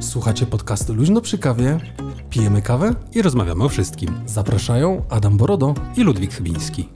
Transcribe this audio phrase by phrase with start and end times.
[0.00, 1.78] Słuchacie podcastu Luźno przy kawie
[2.34, 4.20] pijemy kawę i rozmawiamy o wszystkim.
[4.26, 6.88] Zapraszają Adam Borodo i Ludwik Chybiński.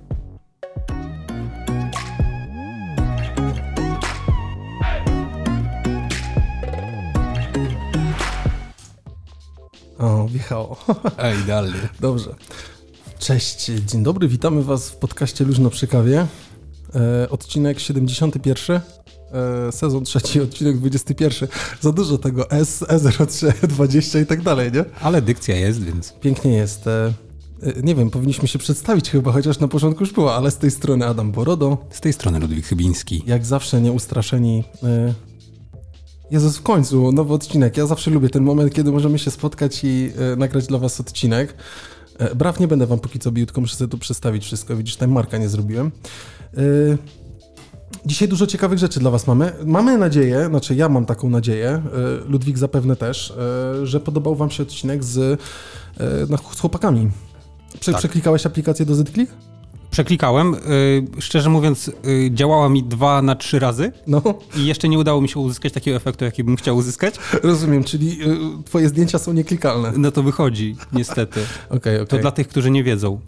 [9.98, 10.77] O, wjechało.
[11.19, 11.89] Ej, idealnie.
[12.00, 12.34] Dobrze.
[13.19, 16.27] Cześć, dzień dobry, witamy Was w podcaście Luźno przy kawie.
[16.95, 18.80] E, odcinek 71.
[19.32, 21.48] E, sezon trzeci, odcinek 21.
[21.80, 24.84] Za dużo tego S, E03, 20 i tak dalej, nie?
[25.00, 26.12] Ale dykcja jest, więc.
[26.12, 26.86] Pięknie jest.
[26.86, 27.12] E,
[27.62, 30.70] e, nie wiem, powinniśmy się przedstawić chyba, chociaż na początku już była, ale z tej
[30.70, 31.78] strony Adam Borodo.
[31.91, 33.22] Z tej strony Ludwik Chybiński.
[33.27, 34.64] Jak zawsze nieustraszeni.
[34.83, 35.14] E,
[36.31, 37.77] Jezus, w końcu nowy odcinek.
[37.77, 41.55] Ja zawsze lubię ten moment, kiedy możemy się spotkać i nagrać dla Was odcinek.
[42.36, 44.77] Braw nie będę Wam póki co bił, tylko muszę sobie tu przedstawić wszystko.
[44.77, 45.91] Widzisz, tam marka nie zrobiłem.
[48.06, 49.52] Dzisiaj dużo ciekawych rzeczy dla Was mamy.
[49.64, 51.82] Mamy nadzieję, znaczy ja mam taką nadzieję, e,
[52.28, 53.30] Ludwik zapewne też,
[53.82, 55.36] e, że podobał Wam się odcinek z, e,
[56.28, 57.10] no, z chłopakami.
[57.80, 57.98] Prze tak.
[57.98, 59.32] Przeklikałeś aplikację do ZClick?
[59.91, 60.56] Przeklikałem.
[61.19, 61.91] Szczerze mówiąc,
[62.30, 63.92] działała mi dwa na trzy razy.
[64.06, 64.22] No.
[64.56, 67.14] I jeszcze nie udało mi się uzyskać takiego efektu, jaki bym chciał uzyskać.
[67.42, 68.19] Rozumiem, czyli
[68.64, 69.92] twoje zdjęcia są nieklikalne.
[69.96, 71.41] No to wychodzi, niestety.
[71.69, 72.06] okay, okay.
[72.06, 73.20] To dla tych, którzy nie wiedzą.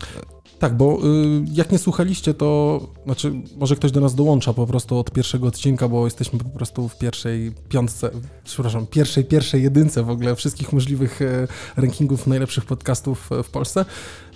[0.61, 4.99] Tak, bo y, jak nie słuchaliście, to znaczy może ktoś do nas dołącza po prostu
[4.99, 8.11] od pierwszego odcinka, bo jesteśmy po prostu w pierwszej piątce,
[8.45, 13.85] przepraszam, pierwszej, pierwszej jedynce w ogóle wszystkich możliwych e, rankingów najlepszych podcastów e, w Polsce.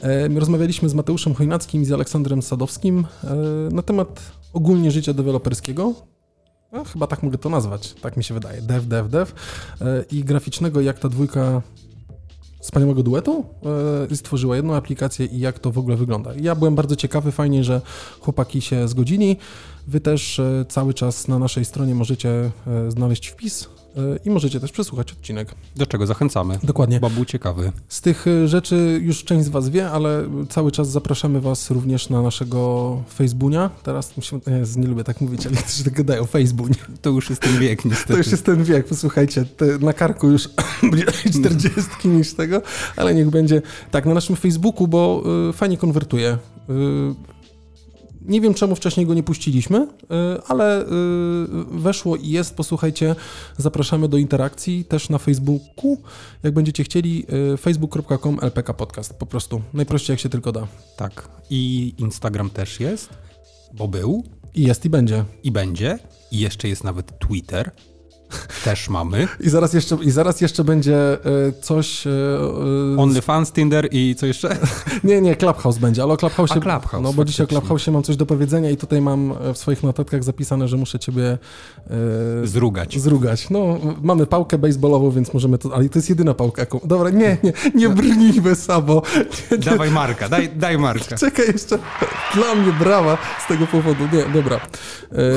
[0.01, 3.07] E, my rozmawialiśmy z Mateuszem Chojnackim i z Aleksandrem Sadowskim
[3.73, 5.95] na temat ogólnie życia deweloperskiego,
[6.73, 8.63] no, chyba tak mogę to nazwać, tak mi się wydaje.
[8.63, 9.33] Dev, dev, dev.
[10.11, 11.63] I graficznego, jak ta dwójka
[12.65, 13.45] wspaniałego duetu
[14.11, 16.31] i e, stworzyła jedną aplikację i jak to w ogóle wygląda.
[16.41, 17.81] Ja byłem bardzo ciekawy, fajnie, że
[18.21, 19.37] chłopaki się zgodzili.
[19.89, 22.51] Wy też e, cały czas na naszej stronie możecie e,
[22.91, 23.69] znaleźć wpis
[24.25, 25.55] i możecie też przesłuchać odcinek.
[25.77, 26.59] Do czego zachęcamy.
[26.63, 27.01] Dokładnie.
[27.01, 27.73] Bo był ciekawy.
[27.89, 32.23] Z tych rzeczy już część z Was wie, ale cały czas zapraszamy Was również na
[32.23, 33.71] naszego Facebooka.
[33.83, 36.69] Teraz musimy, ja nie lubię tak mówić, ale też tak gadają, Facebook.
[37.03, 38.13] To już jest ten wiek niestety.
[38.13, 39.45] To już jest ten wiek, posłuchajcie,
[39.81, 40.49] na karku już
[41.39, 42.63] 40 niż tego,
[42.97, 46.39] ale niech będzie tak na naszym Facebooku, bo y, fajnie konwertuje.
[48.25, 49.87] Nie wiem, czemu wcześniej go nie puściliśmy, y,
[50.47, 50.87] ale y,
[51.71, 52.55] weszło i jest.
[52.57, 53.15] Posłuchajcie,
[53.57, 55.99] zapraszamy do interakcji też na Facebooku.
[56.43, 59.15] Jak będziecie chcieli, y, facebook.com LPK Podcast.
[59.19, 59.63] Po prostu.
[59.75, 60.67] Najprościej jak się tylko da.
[60.97, 61.29] Tak.
[61.51, 63.09] I Instagram też jest,
[63.75, 64.25] bo był.
[64.55, 65.25] I jest i będzie.
[65.43, 65.99] I będzie.
[66.33, 67.71] I jeszcze jest nawet Twitter.
[68.65, 69.29] Też mamy.
[69.41, 71.19] I zaraz jeszcze, i zaraz jeszcze będzie e,
[71.63, 72.07] coś...
[72.07, 74.57] E, e, OnlyFans, Tinder i co jeszcze?
[75.05, 76.51] nie, nie, Clubhouse będzie, ale o Clubhouse...
[76.51, 79.59] A, Clubhouse, No bo dzisiaj o Clubhouse mam coś do powiedzenia i tutaj mam w
[79.59, 81.39] swoich notatkach zapisane, że muszę ciebie...
[82.45, 83.01] zrugać.
[83.01, 83.51] Zrugać.
[83.51, 85.75] No, mamy pałkę baseballową, więc możemy to...
[85.75, 86.81] Ale to jest jedyna pałka, jaką...
[86.85, 87.95] Dobra, nie, nie, nie no.
[87.95, 89.03] brnijmy, Sabo.
[89.51, 89.65] Nie, nie.
[89.65, 91.17] Dawaj Marka, daj, daj Marka.
[91.17, 91.79] Czekaj jeszcze.
[92.35, 94.05] Dla mnie brawa z tego powodu.
[94.13, 94.61] Nie, dobra.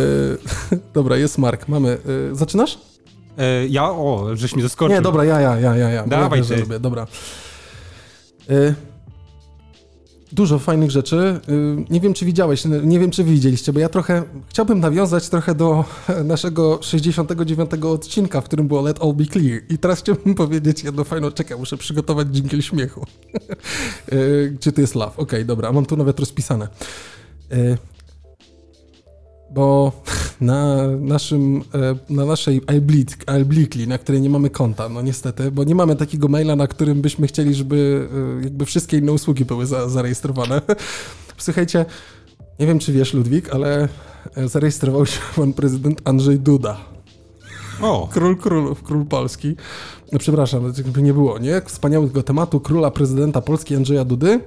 [0.94, 1.68] dobra, jest Mark.
[1.68, 1.98] Mamy...
[2.32, 2.87] zaczynasz?
[3.38, 4.96] E, ja, o, żeś mi zaskoczył.
[4.96, 5.90] Nie, dobra, ja, ja, ja, ja.
[5.90, 6.08] ja.
[6.08, 7.08] Dawaj ja Lubię, dobra.
[8.50, 8.74] E,
[10.32, 11.18] dużo fajnych rzeczy.
[11.18, 11.40] E,
[11.90, 15.86] nie wiem, czy widziałeś, nie wiem, czy widzieliście, bo ja trochę chciałbym nawiązać trochę do
[16.24, 19.62] naszego 69 odcinka, w którym było Let All Be Clear.
[19.70, 23.06] I teraz chciałbym powiedzieć jedno fajną, czekaj, muszę przygotować dżingiel śmiechu.
[24.52, 25.12] Gdzie to jest love?
[25.12, 26.68] Okej, okay, dobra, mam tu nawet rozpisane
[29.50, 29.92] bo
[30.42, 32.62] na naszym, e, na naszej
[33.42, 37.02] iBleakly, na której nie mamy konta, no niestety, bo nie mamy takiego maila, na którym
[37.02, 38.10] byśmy chcieli, żeby
[38.42, 40.62] e, jakby wszystkie inne usługi były za, zarejestrowane.
[41.38, 41.86] Słuchajcie,
[42.60, 43.88] nie wiem, czy wiesz, Ludwik, ale
[44.36, 46.78] e, zarejestrował się pan prezydent Andrzej Duda.
[47.82, 48.10] O.
[48.12, 49.56] Król królów, król Polski.
[50.12, 51.62] No przepraszam, jakby nie było, nie?
[51.66, 54.40] Wspaniałego tematu króla prezydenta Polski Andrzeja Dudy,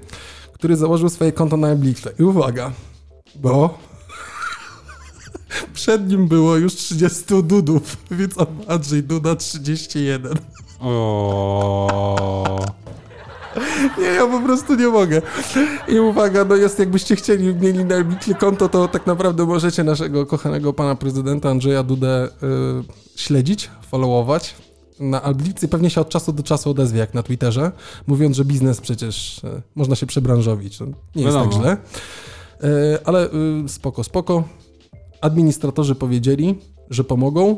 [0.52, 2.12] który założył swoje konto na iBleakly.
[2.18, 2.72] I uwaga,
[3.34, 3.78] bo
[5.74, 10.34] przed nim było już 30 dudów, więc on Andrzej Duda 31.
[10.80, 12.66] O.
[13.98, 15.22] Nie, ja po prostu nie mogę.
[15.88, 20.26] I uwaga, no jest, jakbyście chcieli, mieli na Bitly konto, to tak naprawdę możecie naszego
[20.26, 22.30] kochanego pana prezydenta Andrzeja Dudę y,
[23.16, 24.54] śledzić, followować.
[25.00, 27.72] Na Alblicy pewnie się od czasu do czasu odezwie, jak na Twitterze,
[28.06, 30.78] mówiąc, że biznes przecież y, można się przebranżowić.
[31.16, 31.76] Nie jest tak źle.
[32.64, 32.68] Y,
[33.04, 33.28] ale
[33.68, 34.44] spoko, spoko
[35.20, 36.58] administratorzy powiedzieli,
[36.90, 37.56] że pomogą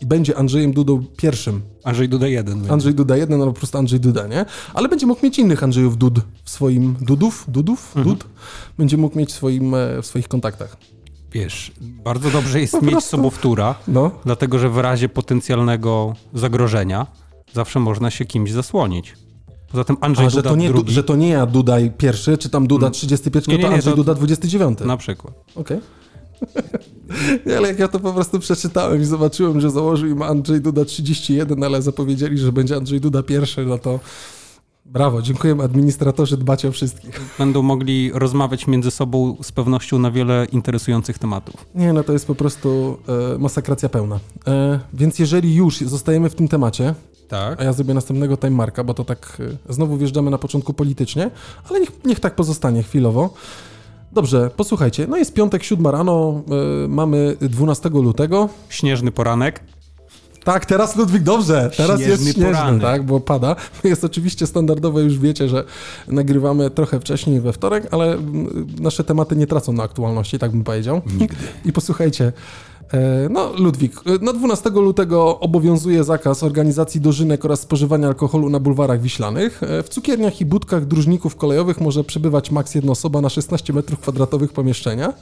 [0.00, 1.62] i będzie Andrzejem Dudą pierwszym.
[1.84, 2.70] Andrzej Duda jeden.
[2.70, 4.44] Andrzej Duda jeden, albo po prostu Andrzej Duda, nie?
[4.74, 6.96] Ale będzie mógł mieć innych Andrzejów Dud w swoim...
[7.00, 7.44] Dudów?
[7.48, 7.96] Dudów?
[7.96, 8.04] Mhm.
[8.04, 8.24] Dud?
[8.78, 10.76] Będzie mógł mieć w, swoim, e, w swoich kontaktach.
[11.32, 13.10] Wiesz, bardzo dobrze jest po mieć prostu.
[13.10, 14.10] sobowtóra, no.
[14.24, 17.06] dlatego że w razie potencjalnego zagrożenia
[17.52, 19.14] zawsze można się kimś zasłonić.
[19.70, 20.92] Poza tym Andrzej A, Duda że to nie, drugi.
[20.92, 23.56] Że to nie ja Dudaj pierwszy, czy tam Duda 35, mm.
[23.56, 23.96] nie, nie, nie, to Andrzej to...
[23.96, 24.78] Duda 29.
[24.80, 25.34] Na przykład.
[25.54, 25.78] Okej.
[25.78, 26.78] Okay.
[27.56, 31.64] Ale jak ja to po prostu przeczytałem i zobaczyłem, że założył im Andrzej Duda 31,
[31.64, 34.00] ale zapowiedzieli, że będzie Andrzej Duda pierwszy, no to
[34.88, 37.20] Brawo, dziękujemy administratorzy, dbacie o wszystkich.
[37.38, 41.66] Będą mogli rozmawiać między sobą z pewnością na wiele interesujących tematów.
[41.74, 42.98] Nie, no to jest po prostu
[43.34, 44.20] e, masakracja pełna.
[44.46, 46.94] E, więc jeżeli już zostajemy w tym temacie,
[47.28, 47.60] tak.
[47.60, 49.38] a ja zrobię następnego time marka, bo to tak
[49.68, 51.30] e, znowu wjeżdżamy na początku politycznie,
[51.70, 53.34] ale niech, niech tak pozostanie chwilowo.
[54.18, 56.42] Dobrze, posłuchajcie, no jest piątek, siódma rano,
[56.84, 58.48] e, mamy 12 lutego.
[58.68, 59.60] Śnieżny poranek.
[60.44, 63.56] Tak, teraz Ludwik, dobrze, teraz śnieżny jest śnieżny, tak, bo pada.
[63.84, 65.64] Jest oczywiście standardowe, już wiecie, że
[66.08, 70.64] nagrywamy trochę wcześniej we wtorek, ale mm, nasze tematy nie tracą na aktualności, tak bym
[70.64, 71.02] powiedział.
[71.20, 71.36] Nigdy.
[71.64, 72.32] I posłuchajcie,
[73.30, 79.00] no, Ludwik, e, no 12 lutego obowiązuje zakaz organizacji dożynek oraz spożywania alkoholu na bulwarach
[79.00, 79.62] wiślanych.
[79.62, 84.00] E, w cukierniach i budkach dróżników kolejowych może przebywać maks jedna osoba na 16 metrów
[84.00, 85.12] kwadratowych pomieszczenia.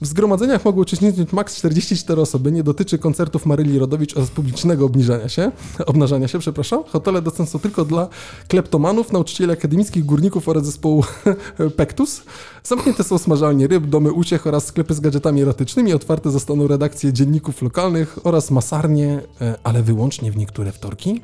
[0.00, 2.52] W zgromadzeniach mogą uczestniczyć maks 44 osoby.
[2.52, 5.52] Nie dotyczy koncertów Maryli Rodowicz oraz publicznego obniżania się,
[5.86, 6.84] obnażania się, przepraszam.
[6.84, 8.08] Hotele dostępne są tylko dla
[8.48, 11.04] kleptomanów, nauczycieli akademickich, górników oraz zespołu
[11.76, 12.22] Pektus.
[12.64, 15.92] Zamknięte są smażalnie ryb, domy uciech oraz sklepy z gadżetami erotycznymi.
[15.92, 21.20] Otwarte zostaną redakcje dzienników lokalnych oraz masarnie, e, ale wyłącznie w niektóre wtorki.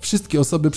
[0.00, 0.70] Wszystkie osoby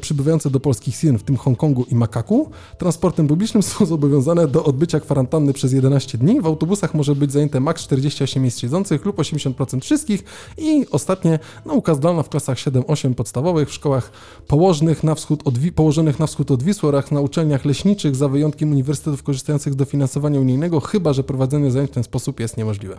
[0.00, 5.00] przybywające do polskich Chin, w tym Hongkongu i Makaku, transportem publicznym są zobowiązane do odbycia
[5.00, 6.40] kwarantanny przez 11 dni.
[6.40, 10.24] W autobusach może być zajęte maks 48 miejsc siedzących lub 80% wszystkich.
[10.58, 14.10] I ostatnie, nauka zdalna w klasach 7-8 podstawowych, w szkołach
[14.46, 18.72] położonych na wschód od, położonych na wschód od Wisły oraz na uczelniach leśniczych za wyjątkiem
[18.72, 22.98] uniwersytetów korzystających z dofinansowania unijnego, chyba że prowadzenie zajęć w ten sposób jest niemożliwe.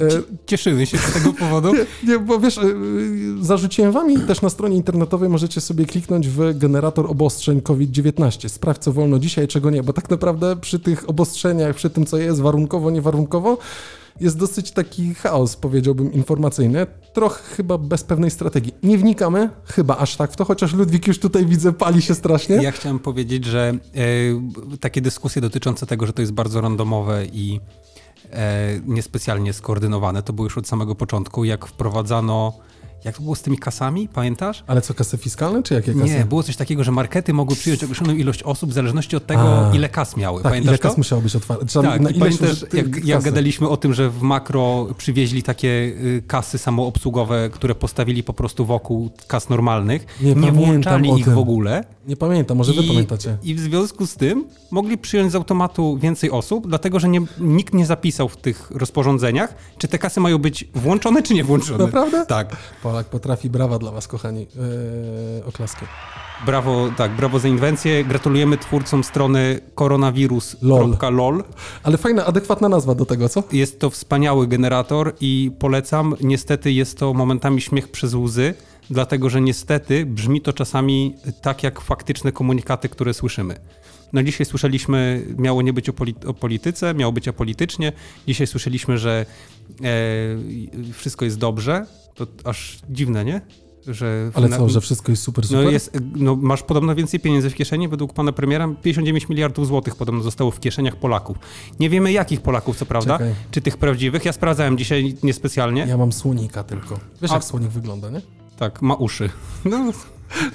[0.00, 0.08] E,
[0.46, 1.72] cieszymy się z tego powodu.
[2.08, 2.62] Nie, bo wiesz, e,
[3.40, 8.48] zarzuciłem wam i też na stronie internetowej możecie sobie kliknąć w generator obostrzeń COVID-19.
[8.48, 12.16] Sprawdź, co wolno dzisiaj, czego nie, bo tak naprawdę przy tych obostrzeniach, przy tym, co
[12.16, 13.58] jest warunkowo, niewarunkowo,
[14.20, 16.86] jest dosyć taki chaos, powiedziałbym, informacyjny.
[17.12, 18.74] Trochę chyba bez pewnej strategii.
[18.82, 22.56] Nie wnikamy, chyba aż tak w to, chociaż Ludwik już tutaj widzę, pali się strasznie.
[22.56, 27.60] Ja chciałem powiedzieć, że e, takie dyskusje dotyczące tego, że to jest bardzo randomowe i
[27.91, 27.91] e,
[28.86, 30.22] niespecjalnie skoordynowane.
[30.22, 32.52] To było już od samego początku, jak wprowadzano
[33.04, 34.64] jak to było z tymi kasami, pamiętasz?
[34.66, 36.04] Ale co, kasy fiskalne, czy jakie kasy?
[36.04, 39.68] Nie, było coś takiego, że markety mogły przyjąć określoną ilość osób w zależności od tego,
[39.70, 40.42] A, ile kas miały.
[40.42, 41.66] Tak, pamiętasz ile kas musiało być otwarte.
[41.66, 45.68] Trzeba, tak, na ile pamiętasz, jak, jak, gadaliśmy o tym, że w makro przywieźli takie
[45.68, 51.38] y, kasy samoobsługowe, które postawili po prostu wokół kas normalnych, nie, nie włączali ich w
[51.38, 51.84] ogóle.
[52.06, 53.38] Nie pamiętam, może wy pamiętacie.
[53.42, 57.74] I w związku z tym mogli przyjąć z automatu więcej osób, dlatego że nie, nikt
[57.74, 61.84] nie zapisał w tych rozporządzeniach, czy te kasy mają być włączone, czy nie włączone.
[61.84, 62.26] Naprawdę?
[62.26, 62.56] Tak.
[62.92, 64.40] Polak potrafi, brawa dla was, kochani,
[65.36, 65.88] yy, oklaskiem.
[66.46, 68.04] Brawo, tak, brawo za inwencję.
[68.04, 71.44] Gratulujemy twórcom strony koronawirus.lol.
[71.82, 73.42] Ale fajna, adekwatna nazwa do tego, co?
[73.52, 76.14] Jest to wspaniały generator i polecam.
[76.20, 78.54] Niestety jest to momentami śmiech przez łzy,
[78.90, 83.56] dlatego że niestety brzmi to czasami tak jak faktyczne komunikaty, które słyszymy.
[84.12, 85.92] No dzisiaj słyszeliśmy, miało nie być o,
[86.26, 87.92] o polityce, miało być apolitycznie.
[88.26, 89.26] Dzisiaj słyszeliśmy, że
[89.82, 91.86] e, wszystko jest dobrze.
[92.14, 93.40] To aż dziwne, nie?
[93.86, 95.64] Że Ale co, że wszystko jest super, no super?
[95.64, 97.88] No, jest, no masz podobno więcej pieniędzy w kieszeni.
[97.88, 101.36] Według pana premiera 59 miliardów złotych podobno zostało w kieszeniach Polaków.
[101.80, 103.18] Nie wiemy jakich Polaków, co prawda.
[103.18, 103.34] Czekaj.
[103.50, 104.24] Czy tych prawdziwych?
[104.24, 105.86] Ja sprawdzałem dzisiaj niespecjalnie.
[105.88, 107.00] Ja mam słonika tylko.
[107.22, 107.34] Wiesz, A...
[107.34, 108.20] jak słonik wygląda, nie?
[108.58, 109.30] Tak, ma uszy.
[109.64, 109.92] No.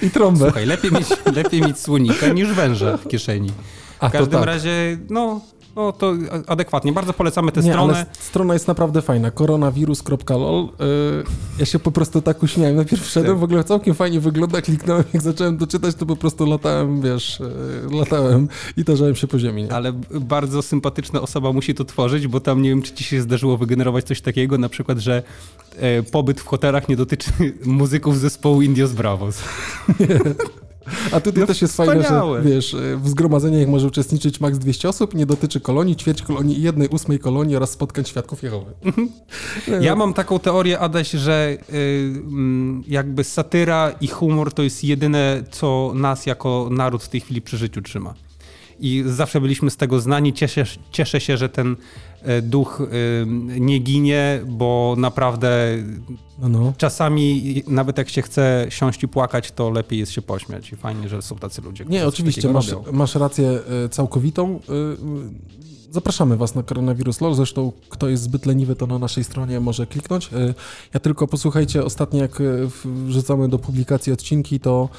[0.02, 0.46] I trąbę.
[0.46, 3.52] Słuchaj, lepiej mieć, lepiej mieć słonika niż węża w kieszeni.
[4.02, 4.46] W każdym tak.
[4.46, 5.42] razie, no,
[5.78, 6.14] no to
[6.48, 6.92] adekwatnie.
[6.92, 7.94] Bardzo polecamy tę nie, stronę.
[7.94, 9.32] Ale strona jest naprawdę fajna.
[9.32, 10.64] koronawirus.lol.
[10.64, 11.24] Yy,
[11.60, 12.76] ja się po prostu tak uśmiałem.
[12.76, 13.40] Najpierw wszedłem, tak.
[13.40, 17.42] w ogóle całkiem fajnie wygląda, kliknąłem, jak zacząłem doczytać, to po prostu latałem, wiesz,
[17.90, 19.64] yy, latałem i tarzałem się po ziemi.
[19.64, 19.74] Nie?
[19.74, 23.58] Ale bardzo sympatyczna osoba musi to tworzyć, bo tam nie wiem, czy ci się zdarzyło
[23.58, 25.24] wygenerować coś takiego, na przykład, że
[25.76, 27.32] e, pobyt w hotelach nie dotyczy
[27.66, 29.44] muzyków zespołu Indios Bravos.
[30.00, 30.08] Nie.
[31.12, 32.03] A tutaj no też jest wspaniałe.
[32.03, 36.60] fajne, że wiesz, w zgromadzeniach może uczestniczyć maks 200 osób, nie dotyczy kolonii, ćwierć kolonii
[36.60, 38.72] i jednej ósmej kolonii oraz spotkań świadków Jehowy.
[39.82, 42.13] Ja mam taką teorię, Adaś, że y,
[42.88, 47.58] jakby satyra i humor to jest jedyne, co nas jako naród w tej chwili przy
[47.58, 48.13] życiu trzyma.
[48.80, 50.34] I zawsze byliśmy z tego znani.
[50.34, 51.76] Cieszę, cieszę się, że ten
[52.22, 53.26] e, duch e,
[53.60, 55.78] nie ginie, bo naprawdę
[56.40, 56.74] no, no.
[56.78, 61.10] czasami nawet jak się chce siąść i płakać, to lepiej jest się pośmiać i fajnie,
[61.10, 61.86] że są tacy ludzie.
[61.90, 64.60] Nie, oczywiście, masz, masz rację e, całkowitą.
[65.92, 67.34] Zapraszamy Was na Koronawirus LOL.
[67.34, 70.30] Zresztą, kto jest zbyt leniwy, to na naszej stronie może kliknąć.
[70.94, 72.42] Ja tylko posłuchajcie, ostatnio jak
[72.86, 74.90] wrzucamy do publikacji odcinki, to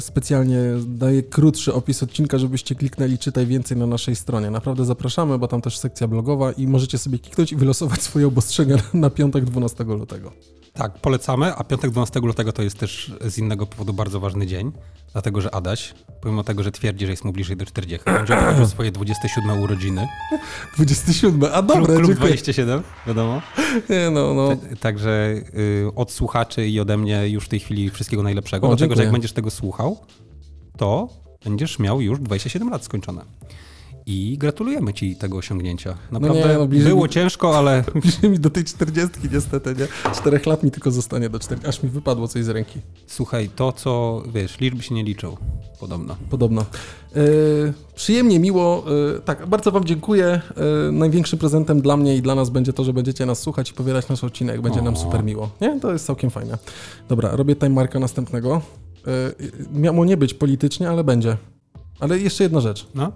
[0.00, 4.50] specjalnie daję krótszy opis odcinka, żebyście kliknęli czytaj więcej na naszej stronie.
[4.50, 8.76] Naprawdę zapraszamy, bo tam też sekcja blogowa i możecie sobie kliknąć i wylosować swoje obostrzenia
[8.94, 10.32] na piątek 12 lutego.
[10.72, 14.72] Tak, polecamy, a piątek 12 lutego to jest też z innego powodu bardzo ważny dzień,
[15.12, 18.66] dlatego że Adaś, pomimo tego, że twierdzi, że jest mu bliżej do 40, będzie obchodził
[18.66, 20.08] swoje 27 urodziny.
[20.76, 23.42] 27, a dobra, klub, klub 27, wiadomo.
[23.90, 24.48] Nie, no, no.
[24.80, 28.86] Także y, od słuchaczy i ode mnie już w tej chwili wszystkiego najlepszego, o, dlatego
[28.86, 28.96] dziękuję.
[28.96, 29.98] że jak będziesz tego słuchał,
[30.76, 31.08] to
[31.44, 33.24] będziesz miał już 27 lat skończone.
[34.10, 35.94] I gratulujemy Ci tego osiągnięcia.
[36.10, 37.84] Naprawdę no nie, no było mi, ciężko, ale...
[38.02, 40.12] Bliżej mi do tej 40 niestety, nie?
[40.14, 42.80] Czterech lat mi tylko zostanie do 40, aż mi wypadło coś z ręki.
[43.06, 45.36] Słuchaj, to co, wiesz, liczby się nie liczą,
[45.80, 46.16] podobno.
[46.30, 46.64] Podobno.
[47.16, 48.84] Yy, przyjemnie, miło.
[49.14, 50.40] Yy, tak, bardzo Wam dziękuję.
[50.86, 53.74] Yy, największym prezentem dla mnie i dla nas będzie to, że będziecie nas słuchać i
[53.74, 54.60] powielać nasz odcinek.
[54.60, 54.82] Będzie o.
[54.82, 55.50] nam super miło.
[55.60, 55.80] Nie?
[55.80, 56.58] To jest całkiem fajne.
[57.08, 58.62] Dobra, robię time marka następnego.
[59.72, 61.36] Miało nie być politycznie, ale będzie.
[62.00, 62.86] Ale jeszcze jedna rzecz.
[62.94, 63.12] No?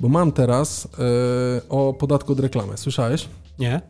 [0.00, 2.76] Bo mam teraz e, o podatku od reklamy.
[2.76, 3.28] Słyszałeś?
[3.58, 3.80] Nie.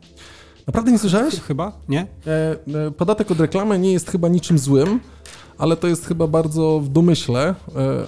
[0.67, 1.39] Naprawdę nie słyszałeś?
[1.39, 2.07] Chyba, nie.
[2.27, 2.55] E,
[2.87, 4.99] e, podatek od reklamy nie jest chyba niczym złym,
[5.57, 7.55] ale to jest chyba bardzo w domyśle,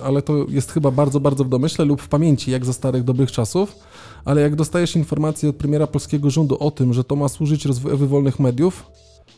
[0.03, 3.31] ale to jest chyba bardzo, bardzo w domyśle lub w pamięci, jak za starych dobrych
[3.31, 3.75] czasów.
[4.25, 8.07] Ale jak dostajesz informację od premiera polskiego rządu o tym, że to ma służyć rozwojowi
[8.07, 8.85] wolnych mediów,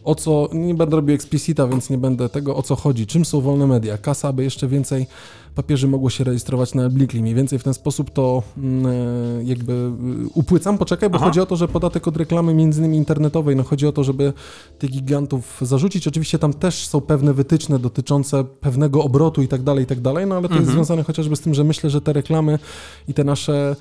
[0.04, 3.42] o co, nie będę robił explicita, więc nie będę tego, o co chodzi, czym są
[3.42, 5.08] wolne media, kasa, aby jeszcze więcej
[5.56, 7.22] papieży mogło się rejestrować na Blikli.
[7.22, 9.92] Mniej więcej w ten sposób to mm, e, jakby e,
[10.34, 11.26] upłycam, poczekaj, bo Aha.
[11.26, 14.34] chodzi o to, że podatek od reklamy między innymi internetowej, no chodzi o to, żeby
[14.80, 16.08] tych gigantów zarzucić.
[16.08, 20.28] Oczywiście tam też są pewne wytyczne dotyczące pewnego obrotu i tak dalej, i tak dalej,
[20.28, 20.62] no ale to mhm.
[20.62, 22.60] jest związane chociażby z tym, że myślę, że te reklamy
[23.08, 23.76] i te nasze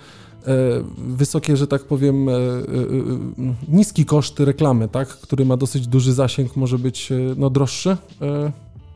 [0.99, 2.27] wysokie, że tak powiem,
[3.69, 7.97] niski koszt reklamy, tak, który ma dosyć duży zasięg, może być no, droższy.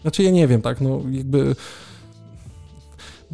[0.03, 1.55] Znaczy ja nie wiem, tak, no jakby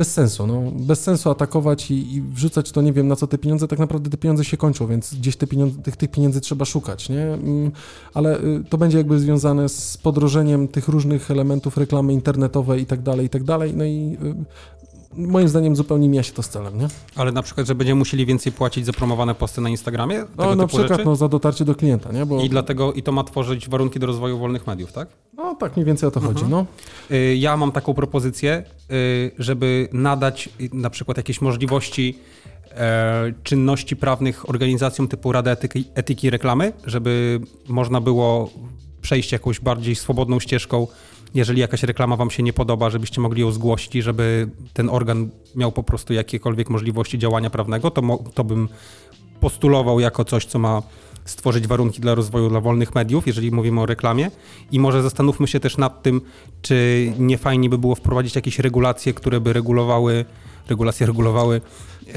[0.00, 0.47] bez sensu.
[0.47, 3.79] No, bez sensu atakować i, i, wrzucać to, nie wiem na co te pieniądze, tak
[3.79, 7.23] naprawdę te pieniądze się kończą, więc gdzieś te pieniądze, tych, tych pieniędzy trzeba szukać, nie?
[7.23, 7.73] Mm,
[8.14, 13.02] ale y, to będzie jakby związane z podrożeniem tych różnych elementów reklamy internetowej i tak
[13.02, 13.75] dalej, i tak dalej.
[13.76, 14.35] No i y,
[15.17, 16.88] moim zdaniem zupełnie mija się to z celem, nie?
[17.17, 20.25] Ale na przykład, że będziemy musieli więcej płacić za promowane posty na Instagramie?
[20.38, 22.26] No na przykład no, za dotarcie do klienta, nie?
[22.26, 22.40] Bo...
[22.40, 25.09] I dlatego i to ma tworzyć warunki do rozwoju wolnych mediów, tak?
[25.35, 26.50] No tak mniej więcej o to chodzi, mhm.
[26.50, 26.67] no.
[27.17, 32.19] Y, ja mam taką propozycję, y, żeby nadać y, na przykład jakieś możliwości
[32.71, 38.50] e, czynności prawnych organizacjom typu Rada Etyki, Etyki Reklamy, żeby można było
[39.02, 40.87] przejść jakąś bardziej swobodną ścieżką
[41.34, 45.28] jeżeli jakaś reklama wam się nie podoba, żebyście mogli ją zgłosić i żeby ten organ
[45.56, 48.68] miał po prostu jakiekolwiek możliwości działania prawnego, to, to bym
[49.40, 50.82] postulował jako coś, co ma
[51.25, 54.30] stworzyć warunki dla rozwoju dla wolnych mediów, jeżeli mówimy o reklamie.
[54.72, 56.20] I może zastanówmy się też nad tym,
[56.62, 60.25] czy nie fajnie by było wprowadzić jakieś regulacje, które by regulowały,
[60.70, 61.60] regulacje regulowały
[62.08, 62.12] e,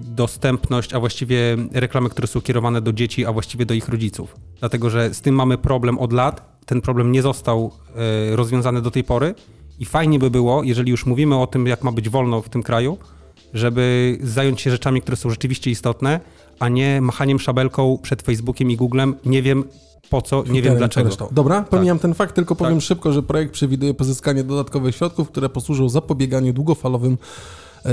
[0.00, 4.36] dostępność, a właściwie reklamy, które są kierowane do dzieci, a właściwie do ich rodziców.
[4.60, 7.72] Dlatego, że z tym mamy problem od lat ten problem nie został
[8.32, 9.34] e, rozwiązany do tej pory
[9.78, 12.62] i fajnie by było, jeżeli już mówimy o tym, jak ma być wolno w tym
[12.62, 12.98] kraju,
[13.54, 16.20] żeby zająć się rzeczami, które są rzeczywiście istotne,
[16.58, 19.14] a nie machaniem szabelką przed Facebookiem i Googlem.
[19.24, 19.64] Nie wiem
[20.10, 21.28] po co, nie wiem dlaczego.
[21.32, 21.68] Dobra, tak.
[21.68, 22.02] pomijam tak.
[22.02, 22.84] ten fakt, tylko powiem tak.
[22.84, 27.18] szybko, że projekt przewiduje pozyskanie dodatkowych środków, które posłużą zapobieganiu długofalowym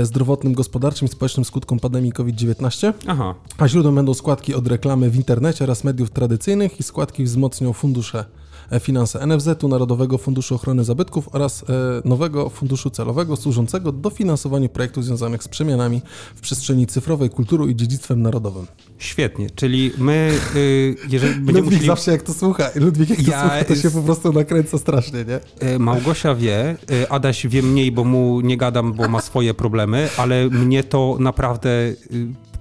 [0.02, 2.92] zdrowotnym, gospodarczym i społecznym skutkom pandemii COVID-19.
[3.06, 3.34] Aha.
[3.58, 8.24] A źródłem będą składki od reklamy w internecie oraz mediów tradycyjnych i składki wzmocnią fundusze
[8.24, 8.41] E,
[8.80, 15.42] finanse NFZ-u, Narodowego Funduszu Ochrony Zabytków oraz e, nowego funduszu celowego służącego dofinansowaniu projektów związanych
[15.42, 16.02] z przemianami
[16.34, 18.66] w przestrzeni cyfrowej, kulturą i dziedzictwem narodowym.
[18.98, 21.86] Świetnie, czyli my, y, jeżeli będziemy Ludwik musieli...
[21.86, 25.24] zawsze jak to słucha, Ludwik jak to ja słucha, to się po prostu nakręca strasznie,
[25.24, 25.40] nie?
[25.68, 26.76] E, Małgosia wie,
[27.08, 31.70] Adaś wie mniej, bo mu nie gadam, bo ma swoje problemy, ale mnie to naprawdę
[31.70, 31.96] y,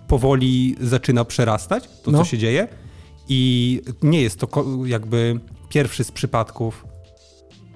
[0.07, 2.17] powoli zaczyna przerastać, to no.
[2.17, 2.67] co się dzieje.
[3.29, 5.39] I nie jest to jakby
[5.71, 6.85] pierwszy z przypadków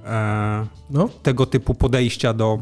[0.05, 1.09] e, no.
[1.23, 2.59] tego typu podejścia do,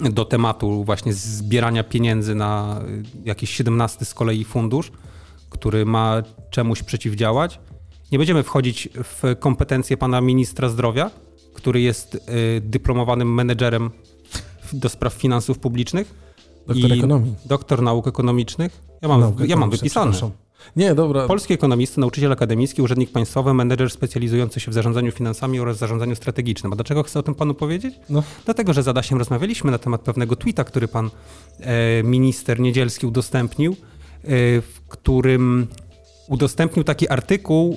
[0.00, 2.80] do tematu właśnie zbierania pieniędzy na
[3.24, 4.92] jakiś 17 z kolei fundusz,
[5.50, 7.60] który ma czemuś przeciwdziałać.
[8.12, 11.10] Nie będziemy wchodzić w kompetencje pana ministra zdrowia,
[11.54, 12.18] który jest y,
[12.60, 13.90] dyplomowanym menedżerem
[14.72, 16.14] do spraw finansów publicznych
[16.68, 17.34] Doktor I ekonomii.
[17.44, 18.82] Doktor nauk ekonomicznych.
[19.02, 20.12] Ja mam, Nauk ja mam wypisane.
[20.76, 21.26] Nie, dobra.
[21.26, 26.72] Polski ekonomista, nauczyciel akademicki, urzędnik państwowy, menedżer specjalizujący się w zarządzaniu finansami oraz zarządzaniu strategicznym.
[26.72, 27.94] A dlaczego chcę o tym panu powiedzieć?
[28.10, 28.22] No.
[28.44, 31.10] Dlatego, że z Adasiem rozmawialiśmy na temat pewnego tweeta, który pan
[31.60, 33.76] e, minister Niedzielski udostępnił, e,
[34.60, 35.66] w którym
[36.28, 37.76] udostępnił taki artykuł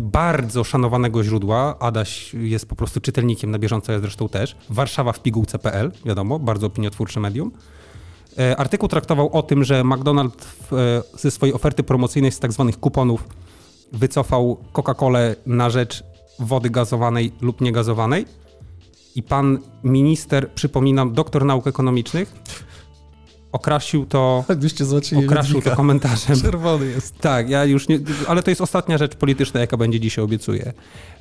[0.00, 1.78] bardzo szanowanego źródła.
[1.78, 4.56] Adaś jest po prostu czytelnikiem na bieżąco, ja zresztą też.
[4.70, 7.52] Warszawa w pigułce.pl, wiadomo, bardzo opiniotwórcze medium.
[8.38, 10.32] E, Artykuł traktował o tym, że McDonald's
[10.72, 13.24] e, ze swojej oferty promocyjnej z tak zwanych kuponów
[13.92, 16.04] wycofał Coca-Colę na rzecz
[16.38, 18.26] wody gazowanej lub niegazowanej.
[19.14, 22.34] I pan minister, przypominam, doktor nauk ekonomicznych,
[23.52, 24.44] okrasił to,
[25.24, 26.40] okrasił to komentarzem.
[26.40, 27.18] Czerwony jest.
[27.18, 30.72] Tak, ja już nie, ale to jest ostatnia rzecz polityczna, jaka będzie dzisiaj, obiecuję.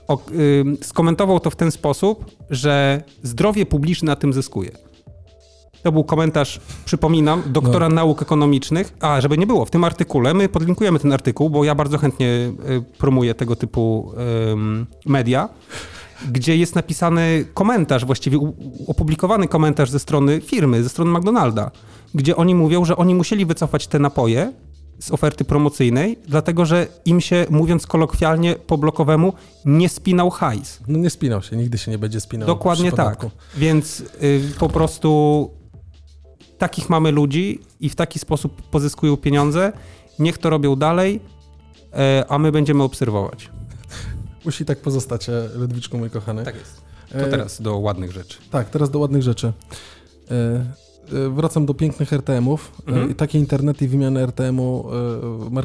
[0.08, 0.20] O,
[0.62, 4.72] ym, skomentował to w ten sposób, że zdrowie publiczne na tym zyskuje.
[5.84, 7.96] To był komentarz, przypominam, doktora No.
[7.96, 8.94] nauk ekonomicznych.
[9.00, 12.28] A, żeby nie było, w tym artykule, my podlinkujemy ten artykuł, bo ja bardzo chętnie
[12.28, 12.54] y,
[12.98, 14.14] promuję tego typu
[14.52, 15.50] ym, media,
[16.32, 18.40] gdzie jest napisany komentarz, właściwie
[18.88, 21.72] opublikowany komentarz ze strony firmy, ze strony McDonalda,
[22.14, 24.54] gdzie oni mówią, że oni musieli wycofać te napoje
[25.00, 29.34] z oferty promocyjnej, dlatego że im się, mówiąc kolokwialnie, po blokowemu,
[29.66, 30.80] nie spinał hajs.
[30.88, 32.48] No nie spinał się, nigdy się nie będzie spinał.
[32.48, 33.26] Dokładnie tak.
[33.58, 35.50] Więc y, po prostu
[36.64, 39.72] takich mamy ludzi i w taki sposób pozyskują pieniądze.
[40.20, 41.20] Niech to robią dalej,
[41.94, 43.50] e, a my będziemy obserwować.
[44.46, 46.44] Musi tak pozostać, e, Ludwiczku mój kochany.
[46.44, 46.82] Tak jest.
[47.12, 48.38] To E, teraz do ładnych rzeczy.
[48.52, 49.54] Tak, teraz do ładnych rzeczy.
[51.36, 52.72] Wracam do pięknych RTM-ów.
[52.88, 53.16] Mhm.
[53.16, 54.84] Takie internety i wymianę RTM-u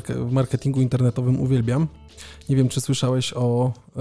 [0.09, 1.87] w marketingu internetowym uwielbiam.
[2.49, 4.01] Nie wiem, czy słyszałeś o e,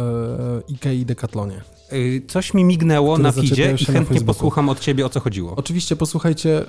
[0.74, 1.62] IKEA i Decathlonie.
[1.94, 5.54] Y, Coś mi mignęło na feedzie i na chętnie posłucham od ciebie, o co chodziło.
[5.56, 6.62] Oczywiście, posłuchajcie,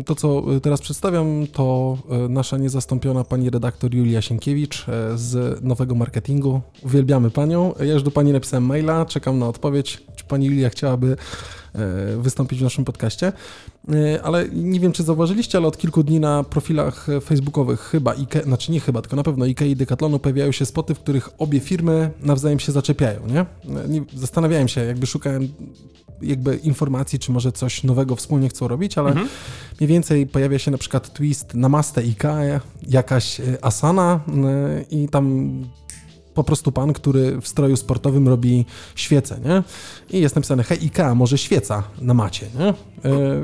[0.00, 5.62] y, to co teraz przedstawiam, to y, nasza niezastąpiona pani redaktor Julia Sienkiewicz y, z
[5.64, 6.60] Nowego Marketingu.
[6.82, 7.74] Uwielbiamy panią.
[7.80, 11.16] Ja już do pani napisałem maila, czekam na odpowiedź, czy pani Julia chciałaby y,
[12.18, 13.32] wystąpić w naszym podcaście.
[13.92, 18.14] Y, Ale nie wiem, czy zauważyliście, ale od kilku dni na profilach e, facebookowych chyba
[18.14, 21.28] Ikea, znaczy nie chyba, tylko na pewno Ikea i Decathlonu pojawiają się spoty, w których
[21.38, 23.46] obie firmy nawzajem się zaczepiają, nie?
[23.88, 25.48] nie zastanawiałem się, jakby szukałem
[26.22, 29.28] jakby informacji, czy może coś nowego wspólnie chcą robić, ale Mhm.
[29.80, 35.52] mniej więcej pojawia się na przykład twist Namaste IKEA, jakaś e, Asana e, i tam
[36.34, 39.62] po prostu pan, który w stroju sportowym robi świecę, nie?
[40.18, 42.66] I jest napisane IKEA, może świeca na macie, nie?
[42.66, 42.74] E,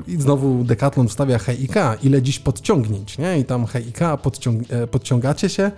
[0.08, 3.38] I znowu Decathlon wstawia IKEA, ile dziś podciągnięć, nie?
[3.38, 5.70] I tam IKEA, podciąg e, podciągacie się,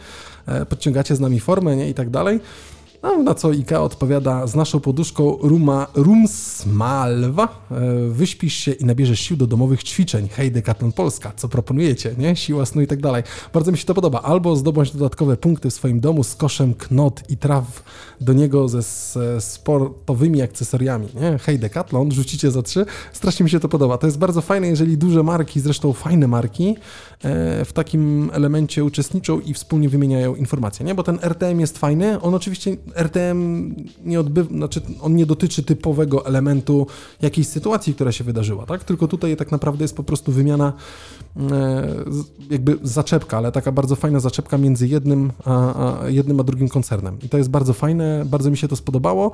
[0.47, 1.89] e, podciągacie z nami formę, nie?
[1.89, 2.41] I tak dalej.
[3.03, 9.21] No, na co IKEA odpowiada, z naszą poduszką Ruma, Rumsmalwa e, wyśpisz się i nabierzesz
[9.21, 10.29] sił do domowych ćwiczeń.
[10.29, 12.37] Hej, Decathlon Polska, co proponujecie, nie?
[12.37, 13.23] Siła snu i tak dalej.
[13.53, 14.23] Bardzo mi się to podoba.
[14.23, 17.83] Albo zdobądź dodatkowe punkty w swoim domu z koszem knot i traw
[18.21, 18.83] do niego ze
[19.41, 21.39] sportowymi akcesoriami, nie?
[21.39, 22.87] Hej, Decathlon, rzucicie za trzy.
[23.13, 23.99] Strasznie mi się to podoba.
[23.99, 26.77] To jest bardzo fajne, jeżeli duże marki, zresztą fajne marki,
[27.23, 30.95] e, w takim elemencie uczestniczą i wspólnie wymieniają informacje, nie?
[30.95, 33.75] Bo ten RTM jest fajny, on oczywiście RTM
[34.05, 36.87] nie odbywa, znaczy on nie dotyczy typowego elementu
[37.23, 38.85] jakiejś sytuacji, która się wydarzyła, tak?
[38.85, 40.73] Tylko tutaj tak naprawdę jest po prostu wymiana
[41.37, 41.89] e,
[42.51, 47.19] jakby zaczepka, ale taka bardzo fajna zaczepka między jednym a, a jednym a drugim koncernem.
[47.23, 49.33] I to jest bardzo fajne, bardzo mi się to spodobało.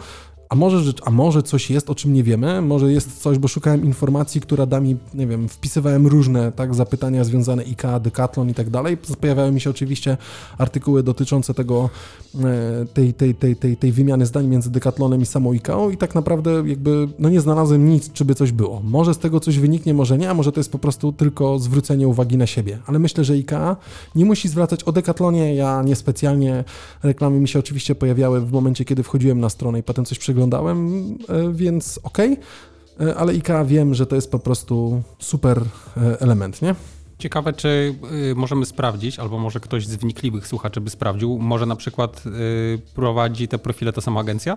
[0.49, 3.85] A może, a może coś jest, o czym nie wiemy, może jest coś, bo szukałem
[3.85, 8.71] informacji, która da mi, nie wiem, wpisywałem różne tak, zapytania związane IKEA, Decathlon i tak
[8.71, 8.97] dalej.
[9.21, 10.17] Pojawiały mi się oczywiście
[10.59, 11.91] artykuły dotyczące tego,
[12.35, 16.15] e, tej, tej, tej, tej, tej wymiany zdań między Decathlonem i samą IKEA i tak
[16.15, 18.81] naprawdę jakby, no nie znalazłem nic, czy by coś było.
[18.85, 22.09] Może z tego coś wyniknie, może nie, a może to jest po prostu tylko zwrócenie
[22.09, 22.79] uwagi na siebie.
[22.87, 23.77] Ale myślę, że IKEA
[24.15, 26.65] nie musi zwracać o Decathlonie, ja niespecjalnie,
[27.03, 30.38] reklamy mi się oczywiście pojawiały w momencie, kiedy wchodziłem na stronę i potem coś przeglądałem,
[31.29, 32.37] e, więc okej.
[33.01, 35.63] E, Ale IKEA wiem, że to jest po prostu super
[35.97, 36.75] e, element, nie?
[37.19, 37.95] Ciekawe, czy
[38.31, 42.79] y, możemy sprawdzić, albo może ktoś z wnikliwych słuchaczy by sprawdził, może na przykład y,
[42.95, 44.57] prowadzi te profile ta sama agencja?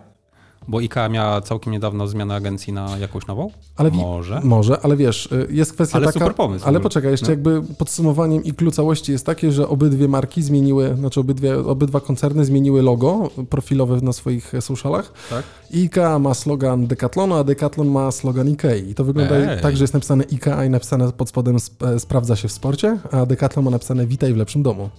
[0.67, 3.51] Bo IKEA miała całkiem niedawno zmianę agencji na jakąś nową?
[3.75, 4.41] Ale Może.
[4.43, 6.19] Może, ale wiesz, y, jest kwestia Ale taka...
[6.19, 7.29] super pomysł Ale poczekaj, jeszcze No.
[7.31, 12.45] jakby podsumowaniem i clue całości jest takie, że obydwie marki zmieniły, znaczy obydwie, obydwa koncerny
[12.45, 15.13] zmieniły logo profilowe na swoich socialach.
[15.29, 15.43] Tak?
[15.73, 18.89] IKEA ma slogan Decathlonu, a Decathlon ma slogan Ikei.
[18.89, 19.61] I to wygląda Ej.
[19.61, 22.97] tak, że jest napisane IKEA i napisane pod spodem sp- e, sprawdza się w sporcie,
[23.11, 24.89] a Decathlon ma napisane witaj w lepszym domu.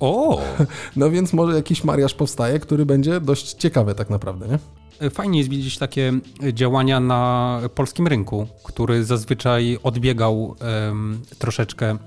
[0.00, 0.40] O!
[0.96, 4.58] No więc może jakiś mariaż powstaje, który będzie dość ciekawy tak naprawdę, nie?
[5.10, 6.12] Fajnie jest widzieć takie
[6.52, 10.56] działania na polskim rynku, który zazwyczaj odbiegał
[10.90, 11.98] em, troszeczkę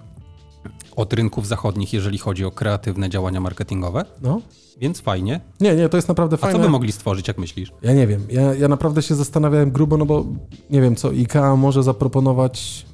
[0.95, 4.05] od rynków zachodnich, jeżeli chodzi o kreatywne działania marketingowe.
[4.21, 4.41] No.
[4.77, 5.39] Więc fajnie.
[5.59, 6.59] Nie, nie, to jest naprawdę A fajne.
[6.59, 7.71] co by mogli stworzyć, jak myślisz?
[7.81, 8.25] Ja nie wiem.
[8.29, 10.25] Ja, ja naprawdę się zastanawiałem grubo, no bo
[10.69, 12.85] nie wiem, co IKEA może zaproponować,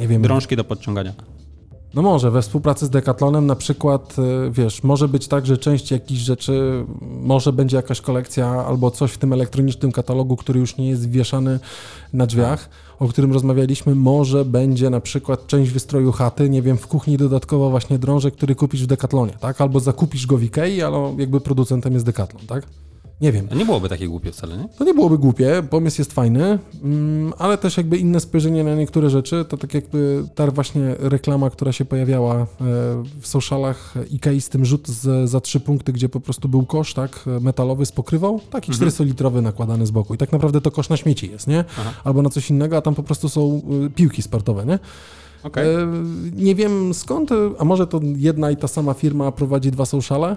[0.00, 0.22] nie wiem.
[0.22, 1.12] Drążki do podciągania.
[1.96, 5.90] No może, we współpracy z Decathlonem na przykład, y, wiesz, może być tak, że część
[5.90, 6.84] jakichś rzeczy,
[7.22, 11.60] może będzie jakaś kolekcja albo coś w tym elektronicznym katalogu, który już nie jest wieszany
[12.12, 16.86] na drzwiach, o którym rozmawialiśmy, może będzie na przykład część wystroju chaty, nie wiem, w
[16.86, 19.60] kuchni dodatkowo właśnie drążek, który kupisz w Decathlonie, tak?
[19.60, 22.66] Albo zakupisz go w Ikei, ale jakby producentem jest Decathlon, tak?
[23.20, 23.48] Nie wiem.
[23.52, 24.68] A nie byłoby takie głupie wcale, nie?
[24.78, 29.10] To nie byłoby głupie, pomysł jest fajny, mm, ale też jakby inne spojrzenie na niektóre
[29.10, 32.46] rzeczy, to tak jakby ta właśnie reklama, która się pojawiała e,
[33.20, 36.94] w socialach Ikei z tym rzut z, za trzy punkty, gdzie po prostu był kosz,
[36.94, 40.96] tak, metalowy z pokrywą, taki 400-litrowy nakładany z boku i tak naprawdę to kosz na
[40.96, 41.64] śmieci jest, nie?
[41.80, 41.92] Aha.
[42.04, 44.78] Albo na coś innego, a tam po prostu są y, piłki sportowe, nie?
[45.62, 45.86] E,
[46.32, 50.36] nie wiem skąd, a może to jedna i ta sama firma prowadzi dwa sociale?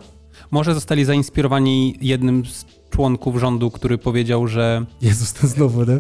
[0.52, 6.00] Może zostali zainspirowani jednym z członków rządu, który powiedział, że Jezus, ten znowu, nie?